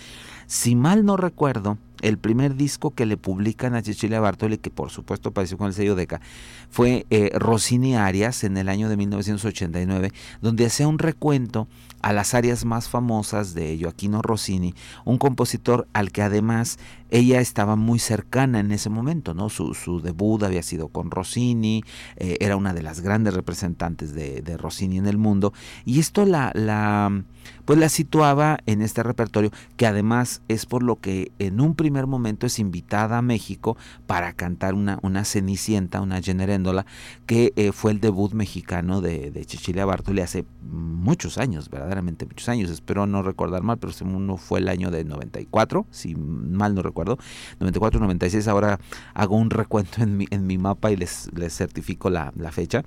Si 0.47 0.77
mal 0.77 1.05
no 1.05 1.17
recuerdo, 1.17 1.79
el 2.03 2.19
primer 2.19 2.57
disco 2.57 2.91
que 2.91 3.07
le 3.07 3.17
publican 3.17 3.75
a 3.75 3.83
Cecilia 3.83 4.21
Bartoli, 4.21 4.59
que 4.59 4.71
por 4.71 4.91
supuesto 4.91 5.31
apareció 5.31 5.57
con 5.57 5.69
el 5.69 5.73
sello 5.73 5.95
Deca, 5.95 6.21
fue 6.69 7.07
eh, 7.11 7.31
Rossini 7.35 7.97
Arias 7.97 8.45
en 8.45 8.57
el 8.57 8.69
año 8.69 8.89
de 8.89 8.97
1989, 8.97 10.13
donde 10.43 10.67
hacía 10.67 10.89
un 10.89 10.99
recuento 10.99 11.69
a 12.03 12.13
las 12.13 12.35
áreas 12.35 12.65
más 12.65 12.89
famosas 12.89 13.55
de 13.55 13.79
Joaquino 13.81 14.21
Rossini, 14.21 14.75
un 15.05 15.19
compositor 15.19 15.87
al 15.93 16.11
que 16.11 16.23
además 16.23 16.79
ella 17.11 17.41
estaba 17.41 17.77
muy 17.77 18.01
cercana 18.01 18.59
en 18.59 18.73
ese 18.73 18.91
momento, 18.91 19.35
¿no? 19.35 19.49
Su, 19.49 20.01
debut 20.03 20.43
había 20.43 20.63
sido 20.63 20.89
con 20.89 21.11
Rossini, 21.11 21.85
eh, 22.17 22.39
era 22.41 22.57
una 22.57 22.75
de 22.75 22.83
las 22.83 23.01
grandes 23.01 23.35
representantes 23.35 24.12
de, 24.13 24.43
de, 24.43 24.57
Rossini 24.57 24.99
en 24.99 25.07
el 25.07 25.19
mundo, 25.19 25.53
y 25.85 26.01
esto 26.01 26.25
la, 26.25 26.53
la, 26.55 27.23
pues 27.65 27.79
la 27.79 27.89
situaba 27.89 28.59
en 28.67 28.83
este 28.83 29.03
repertorio, 29.03 29.51
que 29.77 29.87
además 29.87 30.43
es 30.49 30.67
por 30.67 30.83
lo 30.83 30.97
que 30.97 31.33
en 31.39 31.61
un 31.61 31.75
primer 31.75 32.07
momento 32.07 32.47
es 32.47 32.59
invitada 32.59 33.19
a 33.19 33.23
México 33.23 33.77
para 34.07 34.33
cantar 34.33 34.75
una, 34.75 34.99
una 35.03 35.25
Cenicienta, 35.25 36.01
una 36.01 36.21
Generéndola, 36.21 36.87
que 37.27 37.53
eh, 37.57 37.73
fue 37.73 37.93
el 37.93 38.01
debut 38.01 38.33
mexicano 38.33 39.01
de, 39.01 39.31
de 39.31 39.45
Cecilia 39.45 39.85
Bartoli 39.85 40.21
hace 40.21 40.45
muchos 40.63 41.39
años, 41.39 41.69
verdaderamente 41.71 42.27
muchos 42.27 42.49
años, 42.49 42.71
espero 42.71 43.07
no 43.07 43.23
recordar 43.23 43.63
mal, 43.63 43.79
pero 43.79 43.93
uno 44.05 44.37
fue 44.37 44.61
el 44.61 44.69
año 44.69 44.91
de 44.91 45.05
94, 45.05 45.87
si 45.91 46.15
mal 46.15 46.75
no 46.75 46.83
recuerdo, 46.83 47.19
94, 47.61 48.01
96, 48.01 48.49
ahora 48.49 48.79
hago 49.15 49.37
un 49.37 49.51
recuento 49.51 50.03
en 50.03 50.17
mi, 50.17 50.27
en 50.31 50.47
mi 50.47 50.59
mapa 50.59 50.91
y 50.91 50.97
les, 50.97 51.31
les 51.35 51.57
certifico 51.57 52.11
la, 52.11 52.33
la 52.37 52.53
fecha. 52.53 52.85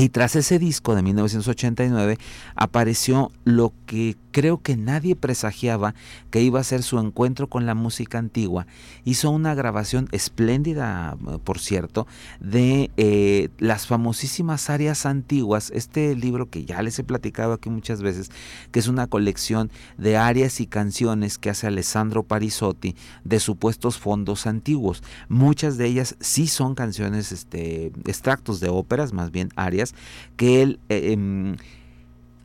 Y 0.00 0.08
tras 0.08 0.34
ese 0.34 0.58
disco 0.58 0.94
de 0.94 1.02
1989 1.02 2.16
apareció 2.54 3.30
lo 3.44 3.74
que 3.84 4.16
creo 4.30 4.62
que 4.62 4.76
nadie 4.76 5.16
presagiaba 5.16 5.94
que 6.30 6.40
iba 6.40 6.60
a 6.60 6.64
ser 6.64 6.82
su 6.82 6.98
encuentro 6.98 7.48
con 7.48 7.66
la 7.66 7.74
música 7.74 8.18
antigua. 8.18 8.66
Hizo 9.04 9.30
una 9.30 9.54
grabación 9.54 10.08
espléndida, 10.12 11.18
por 11.44 11.58
cierto, 11.58 12.06
de 12.40 12.90
eh, 12.96 13.50
las 13.58 13.86
famosísimas 13.86 14.70
áreas 14.70 15.04
antiguas. 15.04 15.70
Este 15.74 16.14
libro 16.14 16.48
que 16.48 16.64
ya 16.64 16.80
les 16.80 16.98
he 16.98 17.04
platicado 17.04 17.52
aquí 17.52 17.68
muchas 17.68 18.00
veces, 18.00 18.30
que 18.72 18.78
es 18.78 18.88
una 18.88 19.06
colección 19.06 19.70
de 19.98 20.16
áreas 20.16 20.60
y 20.60 20.66
canciones 20.66 21.36
que 21.36 21.50
hace 21.50 21.66
Alessandro 21.66 22.22
Parisotti 22.22 22.96
de 23.24 23.40
supuestos 23.40 23.98
fondos 23.98 24.46
antiguos. 24.46 25.02
Muchas 25.28 25.76
de 25.76 25.86
ellas 25.86 26.16
sí 26.20 26.46
son 26.46 26.74
canciones, 26.74 27.32
este, 27.32 27.92
extractos 28.06 28.60
de 28.60 28.68
óperas, 28.68 29.12
más 29.12 29.30
bien 29.30 29.50
áreas, 29.56 29.89
que 30.36 30.62
él... 30.62 30.80
Eh, 30.88 31.12
em, 31.12 31.56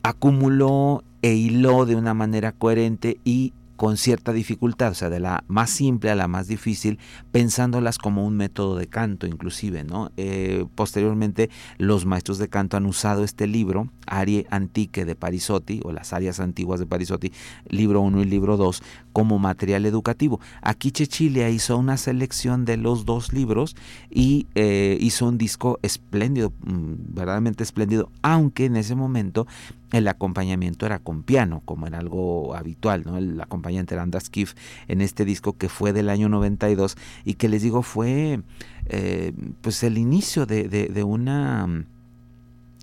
acumuló 0.05 1.03
e 1.23 1.34
hiló 1.34 1.88
de 1.88 1.95
una 1.95 2.13
manera 2.13 2.51
coherente 2.51 3.17
y 3.25 3.53
con 3.75 3.97
cierta 3.97 4.33
dificultad, 4.33 4.91
o 4.91 4.95
sea, 4.95 5.09
de 5.09 5.19
la 5.19 5.43
más 5.47 5.69
simple 5.69 6.09
a 6.09 6.15
la 6.15 6.27
más 6.27 6.47
difícil, 6.47 6.99
pensándolas 7.31 7.97
como 7.97 8.25
un 8.25 8.38
método 8.38 8.77
de 8.77 8.88
canto 8.88 9.27
inclusive, 9.27 9.83
¿no? 9.83 10.11
Eh, 10.17 10.65
posteriormente 10.75 11.49
los 11.77 12.05
maestros 12.05 12.38
de 12.38 12.47
canto 12.47 12.77
han 12.77 12.85
usado 12.85 13.23
este 13.23 13.47
libro, 13.47 13.89
Arie 14.07 14.45
Antique 14.49 15.05
de 15.05 15.15
Parisotti, 15.15 15.81
o 15.83 15.91
las 15.91 16.13
áreas 16.13 16.39
antiguas 16.39 16.79
de 16.79 16.85
Parisotti, 16.85 17.31
libro 17.67 18.01
1 18.01 18.21
y 18.21 18.25
libro 18.25 18.57
2, 18.57 18.81
como 19.13 19.39
material 19.39 19.85
educativo. 19.85 20.39
Aquí 20.61 20.91
Chechilia 20.91 21.49
hizo 21.49 21.77
una 21.77 21.97
selección 21.97 22.65
de 22.65 22.77
los 22.77 23.05
dos 23.05 23.33
libros 23.33 23.75
y 24.09 24.47
eh, 24.55 24.97
hizo 24.99 25.27
un 25.27 25.38
disco 25.38 25.79
espléndido, 25.81 26.51
mm, 26.63 27.13
verdaderamente 27.13 27.63
espléndido, 27.63 28.09
aunque 28.21 28.65
en 28.65 28.77
ese 28.77 28.95
momento 28.95 29.47
el 29.91 30.08
acompañamiento 30.08 30.86
era 30.86 31.00
con 31.00 31.24
piano, 31.24 31.62
como 31.65 31.88
era 31.88 32.00
algo 32.00 32.56
habitual, 32.56 33.04
¿no? 33.06 33.17
El 33.17 33.39
acompañante 33.39 33.93
era 33.93 34.04
Andas 34.04 34.30
Kiff 34.30 34.54
en 34.88 35.02
este 35.02 35.26
disco 35.26 35.58
que 35.58 35.69
fue 35.69 35.93
del 35.93 36.10
año 36.10 36.30
92 36.30 36.98
y 37.24 37.36
que 37.36 37.50
les 37.50 37.62
digo 37.62 37.82
fue 37.82 38.41
eh, 38.88 39.34
pues 39.62 39.84
el 39.84 39.98
inicio 39.98 40.45
de, 40.45 40.67
de 40.67 41.04
una... 41.04 41.86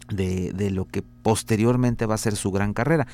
De, 0.09 0.53
de, 0.53 0.71
lo 0.71 0.85
que 0.85 1.01
posteriormente 1.01 2.05
va 2.05 2.17
a 2.17 2.19
ser 2.19 2.37
su 2.37 2.51
gran 2.51 2.75
carrera. 2.75 3.07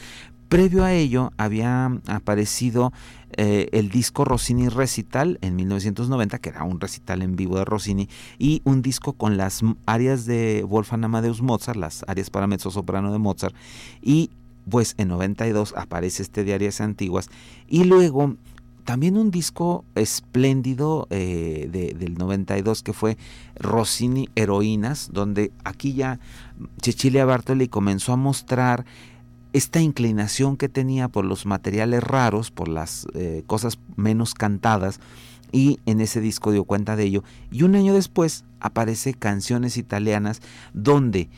Previo 0.48 0.84
a 0.84 0.94
ello 0.94 1.30
había 1.36 1.92
aparecido 2.06 2.90
eh, 3.36 3.68
el 3.72 3.90
disco 3.90 4.24
Rossini 4.24 4.68
Recital 4.68 5.38
en 5.42 5.56
1990, 5.56 6.38
que 6.38 6.48
era 6.48 6.64
un 6.64 6.80
recital 6.80 7.20
en 7.20 7.36
vivo 7.36 7.58
de 7.58 7.66
Rossini, 7.66 8.08
y 8.38 8.62
un 8.64 8.80
disco 8.80 9.12
con 9.12 9.36
las 9.36 9.60
áreas 9.84 10.24
de 10.24 10.64
Wolfgang 10.66 11.04
Amadeus 11.04 11.42
Mozart, 11.42 11.78
las 11.78 12.02
áreas 12.08 12.30
para 12.30 12.46
mezzo 12.46 12.70
soprano 12.70 13.12
de 13.12 13.18
Mozart, 13.18 13.54
y 14.00 14.30
pues 14.70 14.94
en 14.96 15.08
92 15.08 15.74
aparece 15.76 16.22
este 16.22 16.44
de 16.44 16.54
áreas 16.54 16.80
antiguas, 16.80 17.28
y 17.68 17.84
luego 17.84 18.36
también 18.88 19.18
un 19.18 19.30
disco 19.30 19.84
espléndido 19.96 21.08
eh, 21.10 21.68
del 21.94 22.14
92 22.14 22.82
que 22.82 22.94
fue 22.94 23.18
Rossini 23.56 24.30
Heroínas, 24.34 25.10
donde 25.12 25.52
aquí 25.62 25.92
ya 25.92 26.20
Cecilia 26.80 27.26
Bartoli 27.26 27.68
comenzó 27.68 28.14
a 28.14 28.16
mostrar 28.16 28.86
esta 29.52 29.80
inclinación 29.80 30.56
que 30.56 30.68
tenía 30.68 31.08
por 31.08 31.24
los 31.24 31.46
materiales 31.46 32.02
raros, 32.02 32.50
por 32.50 32.68
las 32.68 33.06
eh, 33.14 33.42
cosas 33.46 33.78
menos 33.96 34.34
cantadas, 34.34 35.00
y 35.52 35.80
en 35.86 36.00
ese 36.00 36.20
disco 36.20 36.52
dio 36.52 36.64
cuenta 36.64 36.96
de 36.96 37.04
ello. 37.04 37.24
Y 37.50 37.62
un 37.62 37.74
año 37.74 37.94
después 37.94 38.44
aparece 38.60 39.14
Canciones 39.14 39.76
Italianas, 39.76 40.42
donde 40.74 41.28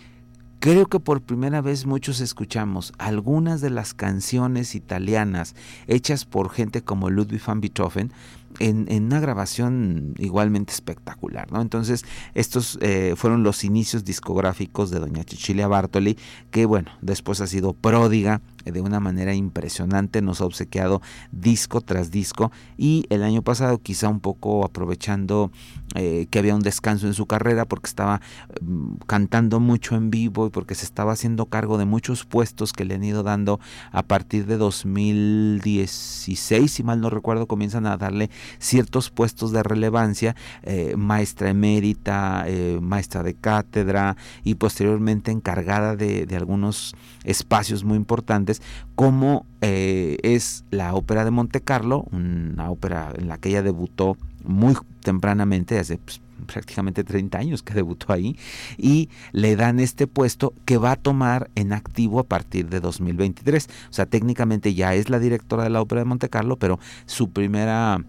creo 0.58 0.86
que 0.86 1.00
por 1.00 1.22
primera 1.22 1.60
vez 1.60 1.86
muchos 1.86 2.20
escuchamos 2.20 2.92
algunas 2.98 3.60
de 3.60 3.70
las 3.70 3.94
canciones 3.94 4.74
italianas 4.74 5.54
hechas 5.86 6.24
por 6.24 6.50
gente 6.50 6.82
como 6.82 7.08
Ludwig 7.08 7.42
van 7.44 7.60
Beethoven, 7.60 8.12
en, 8.60 9.04
una 9.04 9.20
grabación 9.20 10.14
igualmente 10.18 10.72
espectacular. 10.72 11.50
¿no? 11.50 11.60
Entonces, 11.60 12.04
estos 12.34 12.78
eh, 12.80 13.14
fueron 13.16 13.42
los 13.42 13.64
inicios 13.64 14.04
discográficos 14.04 14.90
de 14.90 15.00
Doña 15.00 15.24
Chichilia 15.24 15.66
Bartoli, 15.66 16.16
que 16.50 16.66
bueno, 16.66 16.90
después 17.00 17.40
ha 17.40 17.46
sido 17.46 17.72
pródiga 17.72 18.40
de 18.64 18.80
una 18.80 19.00
manera 19.00 19.34
impresionante, 19.34 20.22
nos 20.22 20.40
ha 20.40 20.44
obsequiado 20.44 21.00
disco 21.32 21.80
tras 21.80 22.10
disco 22.10 22.52
y 22.76 23.06
el 23.10 23.22
año 23.22 23.42
pasado 23.42 23.78
quizá 23.78 24.08
un 24.08 24.20
poco 24.20 24.64
aprovechando 24.64 25.50
eh, 25.94 26.26
que 26.30 26.38
había 26.38 26.54
un 26.54 26.62
descanso 26.62 27.06
en 27.06 27.14
su 27.14 27.26
carrera 27.26 27.64
porque 27.64 27.88
estaba 27.88 28.20
mm, 28.60 28.94
cantando 29.06 29.58
mucho 29.58 29.96
en 29.96 30.10
vivo 30.10 30.46
y 30.46 30.50
porque 30.50 30.74
se 30.74 30.84
estaba 30.84 31.12
haciendo 31.12 31.46
cargo 31.46 31.78
de 31.78 31.84
muchos 31.84 32.24
puestos 32.24 32.72
que 32.72 32.84
le 32.84 32.94
han 32.94 33.04
ido 33.04 33.22
dando 33.22 33.60
a 33.90 34.02
partir 34.02 34.46
de 34.46 34.56
2016, 34.56 36.70
si 36.70 36.82
mal 36.82 37.00
no 37.00 37.10
recuerdo, 37.10 37.46
comienzan 37.46 37.86
a 37.86 37.96
darle 37.96 38.30
ciertos 38.58 39.10
puestos 39.10 39.52
de 39.52 39.62
relevancia, 39.62 40.36
eh, 40.62 40.94
maestra 40.96 41.50
emérita, 41.50 42.44
eh, 42.46 42.78
maestra 42.80 43.22
de 43.22 43.34
cátedra 43.34 44.16
y 44.44 44.54
posteriormente 44.54 45.30
encargada 45.30 45.96
de, 45.96 46.26
algunos 46.36 46.94
espacios 47.24 47.84
muy 47.84 47.96
importantes, 47.96 48.49
como 48.94 49.46
eh, 49.60 50.18
es 50.22 50.64
la 50.70 50.94
ópera 50.94 51.24
de 51.24 51.30
Monte 51.30 51.60
Carlo, 51.60 52.06
una 52.12 52.70
ópera 52.70 53.12
en 53.16 53.28
la 53.28 53.38
que 53.38 53.50
ella 53.50 53.62
debutó 53.62 54.16
muy 54.44 54.74
tempranamente, 55.02 55.78
hace 55.78 55.98
pues, 55.98 56.20
prácticamente 56.46 57.04
30 57.04 57.38
años 57.38 57.62
que 57.62 57.74
debutó 57.74 58.12
ahí, 58.12 58.36
y 58.76 59.08
le 59.32 59.56
dan 59.56 59.80
este 59.80 60.06
puesto 60.06 60.52
que 60.64 60.78
va 60.78 60.92
a 60.92 60.96
tomar 60.96 61.50
en 61.54 61.72
activo 61.72 62.20
a 62.20 62.24
partir 62.24 62.68
de 62.68 62.80
2023. 62.80 63.68
O 63.90 63.92
sea, 63.92 64.06
técnicamente 64.06 64.74
ya 64.74 64.94
es 64.94 65.10
la 65.10 65.18
directora 65.18 65.64
de 65.64 65.70
la 65.70 65.80
ópera 65.80 66.02
de 66.02 66.06
Monte 66.06 66.28
Carlo, 66.28 66.56
pero 66.56 66.78
su 67.06 67.30
primera 67.30 68.04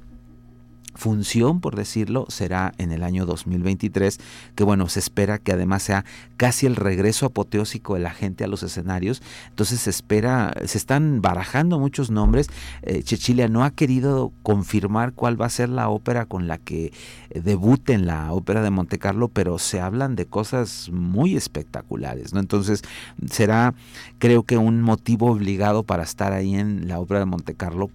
función, 1.02 1.62
por 1.62 1.76
decirlo, 1.76 2.28
será 2.30 2.74
en 2.78 2.92
el 2.92 3.02
año 3.02 3.26
2023, 3.26 4.20
que 4.54 4.64
bueno, 4.64 4.88
se 4.88 5.00
espera 5.00 5.40
que 5.40 5.52
además 5.52 5.82
sea 5.82 6.06
casi 6.38 6.68
el 6.68 6.76
regreso 6.76 7.26
apoteósico 7.26 7.96
de 7.96 8.02
la 8.02 8.12
gente 8.12 8.44
a 8.44 8.48
los 8.48 8.62
escenarios. 8.62 9.24
Entonces 9.50 9.80
se 9.80 9.90
espera, 9.90 10.54
se 10.64 10.78
están 10.78 11.24
barajando 11.24 11.80
muchos 11.80 12.12
nombres. 12.12 12.50
Eh, 12.84 13.02
Chechilia 13.02 13.48
no 13.48 13.64
ha 13.64 13.72
querido 13.72 14.32
confirmar 14.44 15.14
cuál 15.14 15.42
va 15.42 15.48
a 15.48 15.50
ser 15.50 15.70
la 15.70 15.90
ópera 15.90 16.26
con 16.26 16.48
la 16.48 16.60
que 16.60 16.94
debute 17.34 17.94
en 17.94 18.06
la 18.06 18.32
ópera 18.32 18.62
de 18.62 18.70
Monte 18.70 19.00
Carlo, 19.00 19.28
pero 19.28 19.58
se 19.58 19.82
hablan 19.82 20.16
de 20.16 20.28
cosas 20.28 20.92
muy 20.92 21.36
espectaculares, 21.36 22.32
¿no? 22.32 22.40
Entonces 22.40 22.84
será, 23.28 23.74
creo 24.20 24.44
que 24.44 24.58
un 24.58 24.84
motivo 24.84 25.32
obligado 25.32 25.82
para 25.82 26.04
estar 26.04 26.32
ahí 26.32 26.54
en 26.54 26.88
la 26.88 27.00
ópera 27.00 27.22
de 27.22 27.26
Monte 27.26 27.56
Carlo 27.56 27.90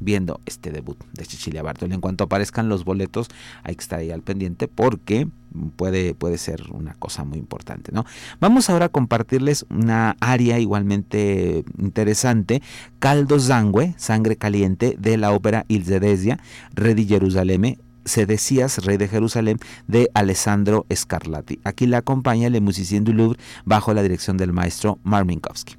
viendo 0.00 0.40
este 0.46 0.70
debut 0.70 0.98
de 1.12 1.24
Cecilia 1.24 1.62
Bartoli. 1.62 1.94
En 1.94 2.00
cuanto 2.00 2.24
aparezcan 2.24 2.68
los 2.68 2.84
boletos, 2.84 3.28
hay 3.62 3.74
que 3.74 3.82
estar 3.82 3.98
ahí 4.00 4.10
al 4.10 4.22
pendiente 4.22 4.68
porque 4.68 5.28
puede, 5.76 6.14
puede 6.14 6.38
ser 6.38 6.64
una 6.70 6.94
cosa 6.94 7.24
muy 7.24 7.38
importante. 7.38 7.92
¿no? 7.92 8.04
Vamos 8.40 8.70
ahora 8.70 8.86
a 8.86 8.90
compartirles 8.90 9.66
una 9.70 10.16
área 10.20 10.58
igualmente 10.58 11.64
interesante, 11.78 12.62
Caldo 12.98 13.38
Zangue, 13.38 13.94
Sangre 13.96 14.36
Caliente, 14.36 14.96
de 14.98 15.16
la 15.16 15.32
ópera 15.32 15.64
Il 15.68 15.84
Zedesia, 15.84 16.38
Re 16.74 16.94
di 16.94 17.06
Gerusalemme, 17.06 17.78
Sedecías, 18.06 18.84
rey 18.84 18.96
de 18.96 19.08
Jerusalén, 19.08 19.58
de 19.88 20.10
Alessandro 20.14 20.86
Scarlatti. 20.94 21.58
Aquí 21.64 21.86
la 21.86 21.98
acompaña 21.98 22.48
Le 22.48 22.60
Musicien 22.60 23.04
du 23.04 23.12
Louvre 23.12 23.38
bajo 23.64 23.92
la 23.92 24.02
dirección 24.02 24.36
del 24.36 24.52
maestro 24.52 24.98
Marminkowski. 25.02 25.76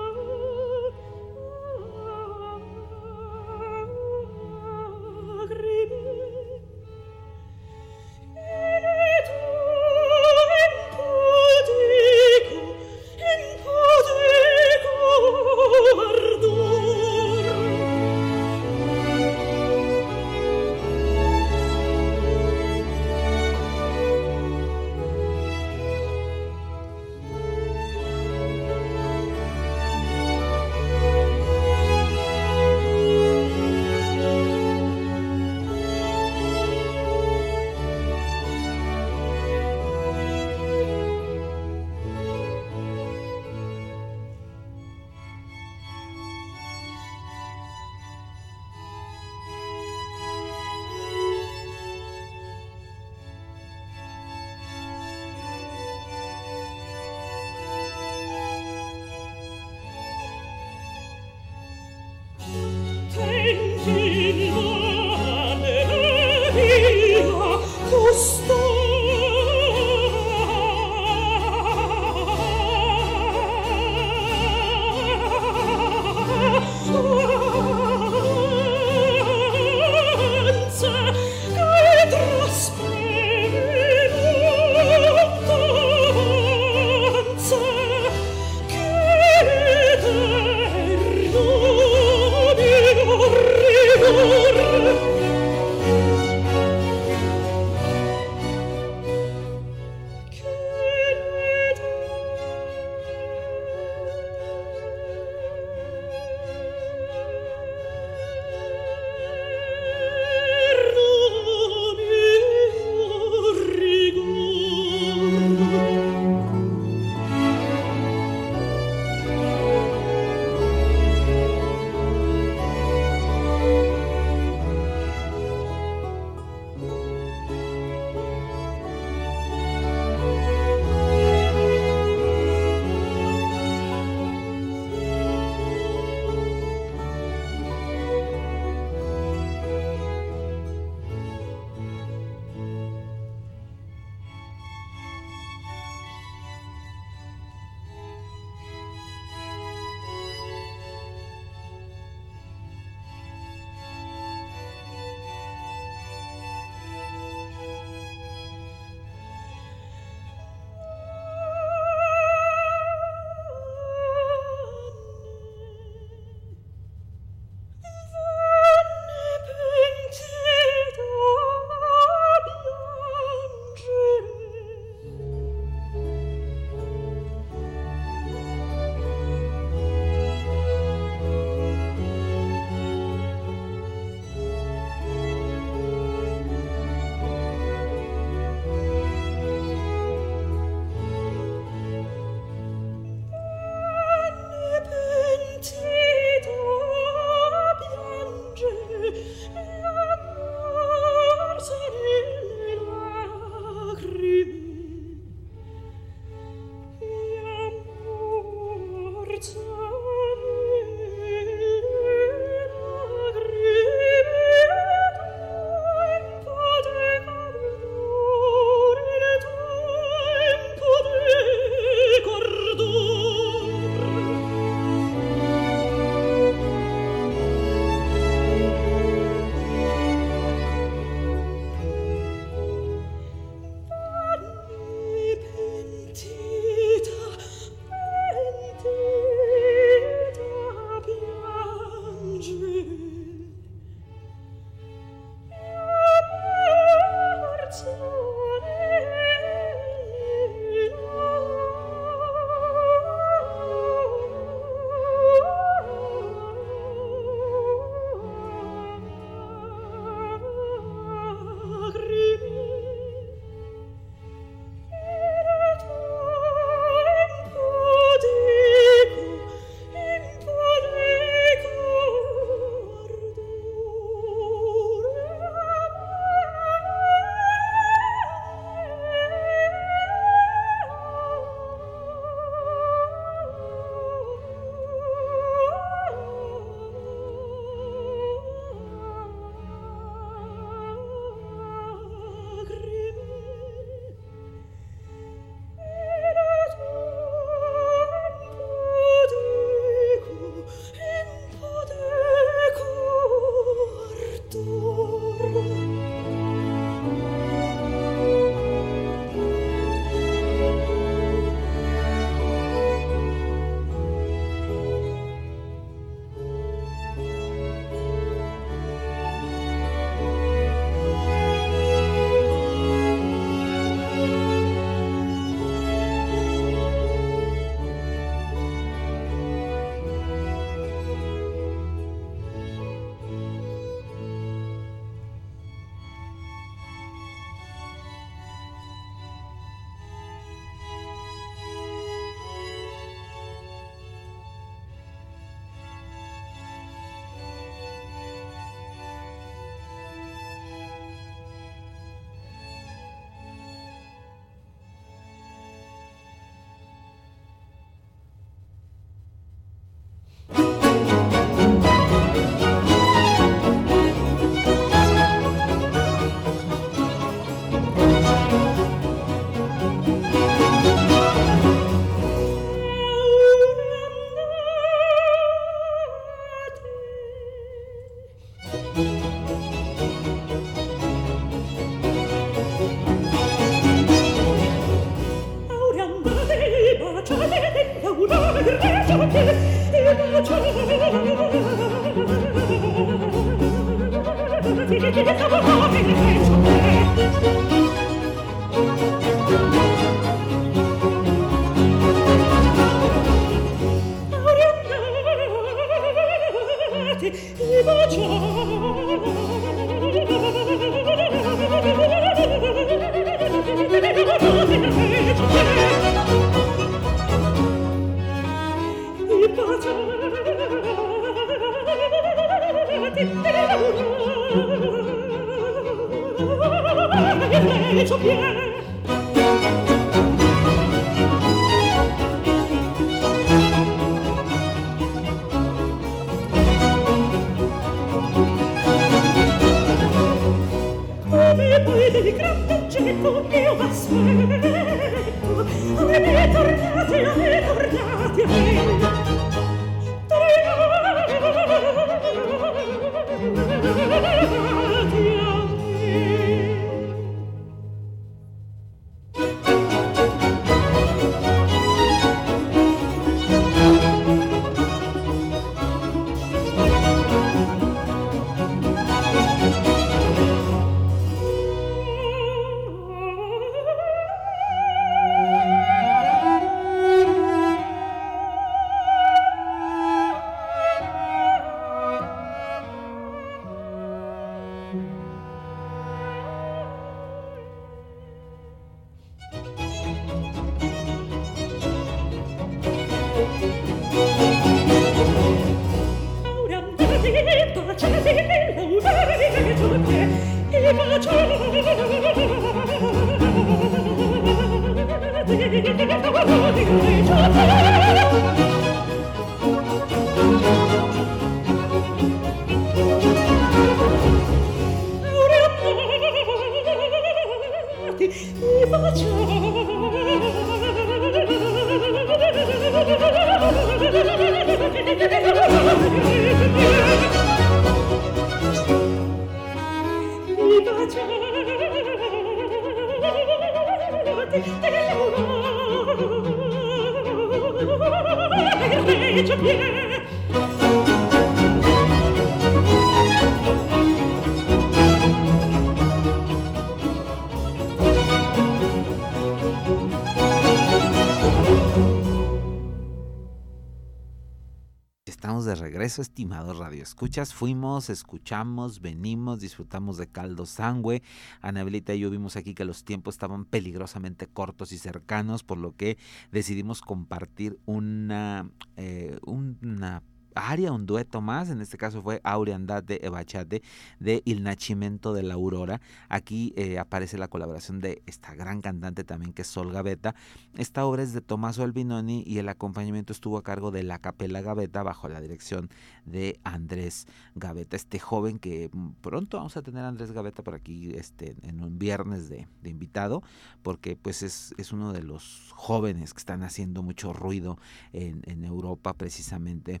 Regreso, 556.18 556.22
estimados 556.22 556.78
radioescuchas. 556.78 557.54
Fuimos, 557.54 558.10
escuchamos, 558.10 559.00
venimos, 559.00 559.60
disfrutamos 559.60 560.16
de 560.16 560.26
caldo 560.26 560.66
sangüe. 560.66 561.22
Anabelita 561.60 562.14
y 562.14 562.20
yo 562.20 562.30
vimos 562.30 562.56
aquí 562.56 562.74
que 562.74 562.84
los 562.84 563.04
tiempos 563.04 563.34
estaban 563.34 563.64
peligrosamente 563.64 564.46
cortos 564.46 564.92
y 564.92 564.98
cercanos, 564.98 565.62
por 565.62 565.78
lo 565.78 565.94
que 565.96 566.18
decidimos 566.50 567.00
compartir 567.00 567.78
una, 567.86 568.70
eh, 568.96 569.38
una 569.42 570.22
aria, 570.58 570.92
un 570.92 571.06
dueto 571.06 571.40
más, 571.40 571.70
en 571.70 571.80
este 571.80 571.96
caso 571.96 572.22
fue 572.22 572.40
Aureandate 572.44 573.24
Ebachate 573.24 573.82
de 574.18 574.42
Il 574.44 574.62
Nacimiento 574.62 575.32
de 575.32 575.42
la 575.42 575.54
Aurora. 575.54 576.00
Aquí 576.28 576.72
eh, 576.76 576.98
aparece 576.98 577.38
la 577.38 577.48
colaboración 577.48 578.00
de 578.00 578.22
esta 578.26 578.54
gran 578.54 578.80
cantante 578.80 579.24
también 579.24 579.52
que 579.52 579.62
es 579.62 579.68
Sol 579.68 579.92
Gavetta. 579.92 580.34
Esta 580.76 581.06
obra 581.06 581.22
es 581.22 581.32
de 581.32 581.40
Tommaso 581.40 581.82
Albinoni 581.82 582.42
y 582.46 582.58
el 582.58 582.68
acompañamiento 582.68 583.32
estuvo 583.32 583.58
a 583.58 583.62
cargo 583.62 583.90
de 583.90 584.02
la 584.02 584.18
Capella 584.18 584.60
Gavetta 584.60 585.02
bajo 585.02 585.28
la 585.28 585.40
dirección 585.40 585.88
de 586.24 586.58
Andrés 586.64 587.26
Gavetta, 587.54 587.96
este 587.96 588.18
joven 588.18 588.58
que 588.58 588.90
mm, 588.92 589.10
pronto 589.20 589.58
vamos 589.58 589.76
a 589.76 589.82
tener 589.82 590.04
a 590.04 590.08
Andrés 590.08 590.32
Gavetta 590.32 590.62
por 590.62 590.74
aquí 590.74 591.12
este, 591.14 591.56
en 591.62 591.82
un 591.82 591.98
viernes 591.98 592.48
de, 592.48 592.66
invitado, 592.84 593.42
porque 593.82 594.16
pues 594.16 594.42
es, 594.42 594.74
es, 594.78 594.92
uno 594.92 595.12
de 595.12 595.22
los 595.22 595.70
jóvenes 595.74 596.32
que 596.32 596.38
están 596.38 596.62
haciendo 596.62 597.02
mucho 597.02 597.32
ruido 597.32 597.78
en, 598.12 598.42
en 598.46 598.64
Europa 598.64 599.12
precisamente 599.12 600.00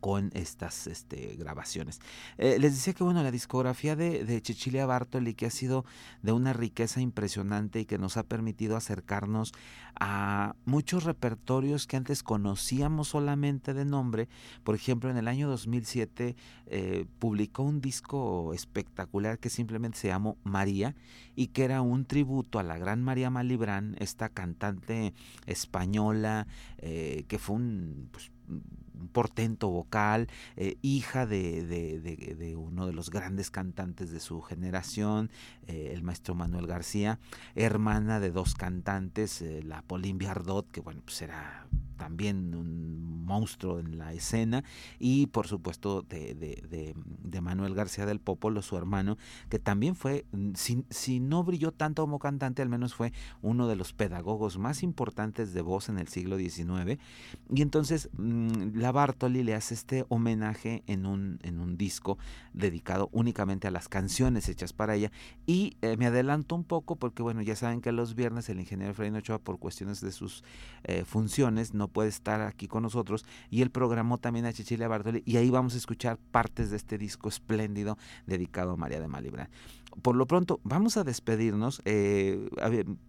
con 0.00 0.30
estas 0.34 0.86
este, 0.86 1.36
grabaciones. 1.38 2.00
Eh, 2.38 2.58
les 2.58 2.74
decía 2.74 2.94
que 2.94 3.04
bueno, 3.04 3.22
la 3.22 3.30
discografía 3.30 3.96
de, 3.96 4.24
de 4.24 4.40
Cecilia 4.40 4.86
Bartoli 4.86 5.34
que 5.34 5.46
ha 5.46 5.50
sido 5.50 5.84
de 6.22 6.32
una 6.32 6.52
riqueza 6.52 7.00
impresionante 7.00 7.80
y 7.80 7.84
que 7.84 7.98
nos 7.98 8.16
ha 8.16 8.22
permitido 8.22 8.76
acercarnos 8.76 9.52
a 9.98 10.54
muchos 10.64 11.04
repertorios 11.04 11.86
que 11.86 11.96
antes 11.96 12.22
conocíamos 12.22 13.08
solamente 13.08 13.74
de 13.74 13.84
nombre. 13.84 14.28
Por 14.64 14.74
ejemplo, 14.74 15.10
en 15.10 15.16
el 15.16 15.28
año 15.28 15.48
2007 15.48 16.36
eh, 16.66 17.06
publicó 17.18 17.62
un 17.62 17.80
disco 17.80 18.54
espectacular 18.54 19.38
que 19.38 19.50
simplemente 19.50 19.98
se 19.98 20.08
llamó 20.08 20.36
María 20.44 20.94
y 21.36 21.48
que 21.48 21.64
era 21.64 21.82
un 21.82 22.04
tributo 22.04 22.58
a 22.58 22.62
la 22.62 22.78
gran 22.78 23.02
María 23.02 23.30
Malibrán, 23.30 23.96
esta 23.98 24.28
cantante 24.28 25.14
española 25.46 26.46
eh, 26.78 27.24
que 27.28 27.38
fue 27.38 27.56
un... 27.56 28.08
Pues, 28.10 28.30
un 29.00 29.08
portento 29.08 29.68
vocal, 29.68 30.28
eh, 30.56 30.76
hija 30.82 31.26
de, 31.26 32.54
uno 32.56 32.86
de 32.86 32.92
los 32.92 33.10
grandes 33.10 33.50
cantantes 33.50 34.10
de 34.10 34.20
su 34.20 34.40
generación, 34.42 35.30
eh, 35.66 35.92
el 35.94 36.02
maestro 36.02 36.34
Manuel 36.34 36.66
García, 36.66 37.18
hermana 37.54 38.20
de 38.20 38.30
dos 38.30 38.54
cantantes, 38.54 39.42
eh, 39.42 39.62
la 39.62 39.82
Pauline 39.82 40.18
Biardot, 40.18 40.70
que 40.70 40.80
bueno, 40.80 41.00
pues 41.04 41.22
era 41.22 41.66
también 42.00 42.54
un 42.54 43.26
monstruo 43.26 43.78
en 43.78 43.98
la 43.98 44.14
escena, 44.14 44.64
y 44.98 45.26
por 45.26 45.46
supuesto 45.46 46.00
de, 46.00 46.34
de, 46.34 47.40
Manuel 47.42 47.74
García 47.74 48.06
del 48.06 48.20
Popolo, 48.20 48.62
su 48.62 48.76
hermano, 48.76 49.18
que 49.50 49.58
también 49.58 49.94
fue, 49.94 50.24
mm, 50.32 50.52
si, 50.54 50.84
si, 50.88 51.20
no 51.20 51.44
brilló 51.44 51.72
tanto 51.72 52.02
como 52.02 52.18
cantante, 52.18 52.62
al 52.62 52.68
menos 52.70 52.94
fue 52.94 53.12
uno 53.42 53.66
de 53.66 53.76
los 53.76 53.92
pedagogos 53.92 54.58
más 54.58 54.82
importantes 54.82 55.52
de 55.52 55.60
voz 55.60 55.88
en 55.88 55.98
el 55.98 56.08
siglo 56.08 56.38
XIX. 56.38 56.98
Y 57.54 57.62
entonces 57.62 58.08
mm, 58.16 58.78
la 58.78 58.92
Bartoli 58.92 59.42
le 59.42 59.54
hace 59.54 59.74
este 59.74 60.04
homenaje 60.08 60.82
en 60.86 61.06
un, 61.06 61.38
en 61.42 61.60
un 61.60 61.76
disco 61.76 62.18
dedicado 62.52 63.08
únicamente 63.12 63.68
a 63.68 63.70
las 63.70 63.88
canciones 63.88 64.48
hechas 64.48 64.72
para 64.72 64.94
ella. 64.94 65.12
Y 65.46 65.76
eh, 65.82 65.96
me 65.96 66.06
adelanto 66.06 66.54
un 66.54 66.64
poco 66.64 66.96
porque, 66.96 67.22
bueno, 67.22 67.42
ya 67.42 67.56
saben 67.56 67.80
que 67.80 67.92
los 67.92 68.14
viernes 68.14 68.48
el 68.48 68.60
ingeniero 68.60 68.92
Efraín 68.92 69.16
Ochoa, 69.16 69.38
por 69.38 69.58
cuestiones 69.58 70.00
de 70.00 70.12
sus 70.12 70.44
eh, 70.84 71.04
funciones, 71.04 71.74
no 71.74 71.88
puede 71.90 72.08
estar 72.08 72.40
aquí 72.40 72.68
con 72.68 72.82
nosotros 72.82 73.24
y 73.50 73.62
él 73.62 73.70
programó 73.70 74.18
también 74.18 74.46
a 74.46 74.52
Cecilia 74.52 74.88
Bartoli 74.88 75.22
y 75.26 75.36
ahí 75.36 75.50
vamos 75.50 75.74
a 75.74 75.78
escuchar 75.78 76.18
partes 76.30 76.70
de 76.70 76.76
este 76.76 76.98
disco 76.98 77.28
espléndido 77.28 77.98
dedicado 78.26 78.72
a 78.72 78.76
María 78.76 79.00
de 79.00 79.08
Malibran. 79.08 79.48
Por 80.02 80.16
lo 80.16 80.26
pronto, 80.26 80.60
vamos 80.62 80.96
a 80.96 81.04
despedirnos. 81.04 81.82
Eh, 81.84 82.48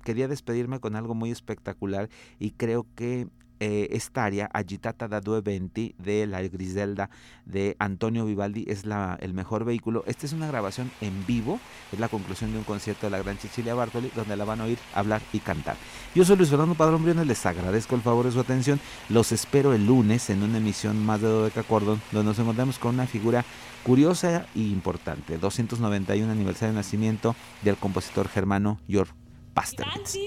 quería 0.04 0.28
despedirme 0.28 0.80
con 0.80 0.96
algo 0.96 1.14
muy 1.14 1.32
espectacular 1.32 2.10
y 2.40 2.52
creo 2.52 2.88
que 2.96 3.28
eh, 3.62 3.90
esta 3.92 4.26
área, 4.26 4.50
Agitata 4.52 5.08
da 5.08 5.22
Due 5.22 5.42
Venti, 5.42 5.94
de 6.00 6.26
la 6.26 6.42
Griselda 6.42 7.12
de 7.46 7.76
Antonio 7.78 8.26
Vivaldi, 8.26 8.66
es 8.68 8.88
la, 8.88 9.20
el 9.22 9.36
mejor 9.36 9.66
vehículo. 9.66 10.04
Esta 10.08 10.26
es 10.26 10.34
una 10.34 10.48
grabación 10.48 10.90
en 11.00 11.28
vivo, 11.28 11.60
es 11.92 12.00
la 12.00 12.10
conclusión 12.10 12.52
de 12.52 12.58
un 12.58 12.64
concierto 12.64 13.06
de 13.06 13.12
la 13.12 13.22
gran 13.22 13.38
Cecilia 13.38 13.76
Bartoli, 13.76 14.12
donde 14.16 14.36
la 14.36 14.46
van 14.46 14.62
a 14.62 14.64
oír 14.64 14.80
hablar 14.96 15.22
y 15.32 15.40
cantar. 15.40 15.78
Yo 16.16 16.26
soy 16.26 16.38
Luis 16.38 16.50
Fernando 16.50 16.74
Padrón 16.74 17.04
Briones, 17.04 17.28
les 17.28 17.46
agradezco 17.46 17.94
el 17.94 18.02
favor 18.02 18.26
de 18.26 18.32
su 18.32 18.40
atención. 18.40 18.80
Los 19.10 19.32
espero 19.32 19.76
el 19.76 19.86
lunes 19.86 20.32
en 20.32 20.42
una 20.42 20.58
emisión 20.58 20.98
más 21.06 21.22
de 21.22 21.28
Dodeca 21.28 21.62
Cordon, 21.62 22.02
donde 22.12 22.30
nos 22.30 22.40
encontramos 22.40 22.80
con 22.80 22.96
una 22.96 23.06
figura 23.06 23.46
curiosa 23.84 24.48
e 24.56 24.60
importante. 24.60 25.38
291 25.38 26.32
aniversario 26.32 26.74
de 26.74 26.78
nacimiento 26.78 27.36
del 27.62 27.78
compositor 27.78 28.28
germano 28.28 28.80
Georg 28.88 29.14
Pasterwitz. 29.54 30.18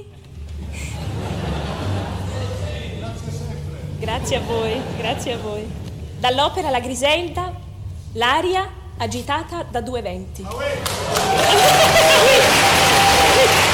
Grazie 3.98 4.36
a 4.36 4.40
voi, 4.40 4.80
grazie 4.96 5.34
a 5.34 5.38
voi. 5.38 5.66
Dall'opera 6.18 6.70
La 6.70 6.80
Griselda, 6.80 7.52
l'aria 8.12 8.68
agitata 8.98 9.64
da 9.68 9.80
due 9.80 10.02
venti. 10.02 10.44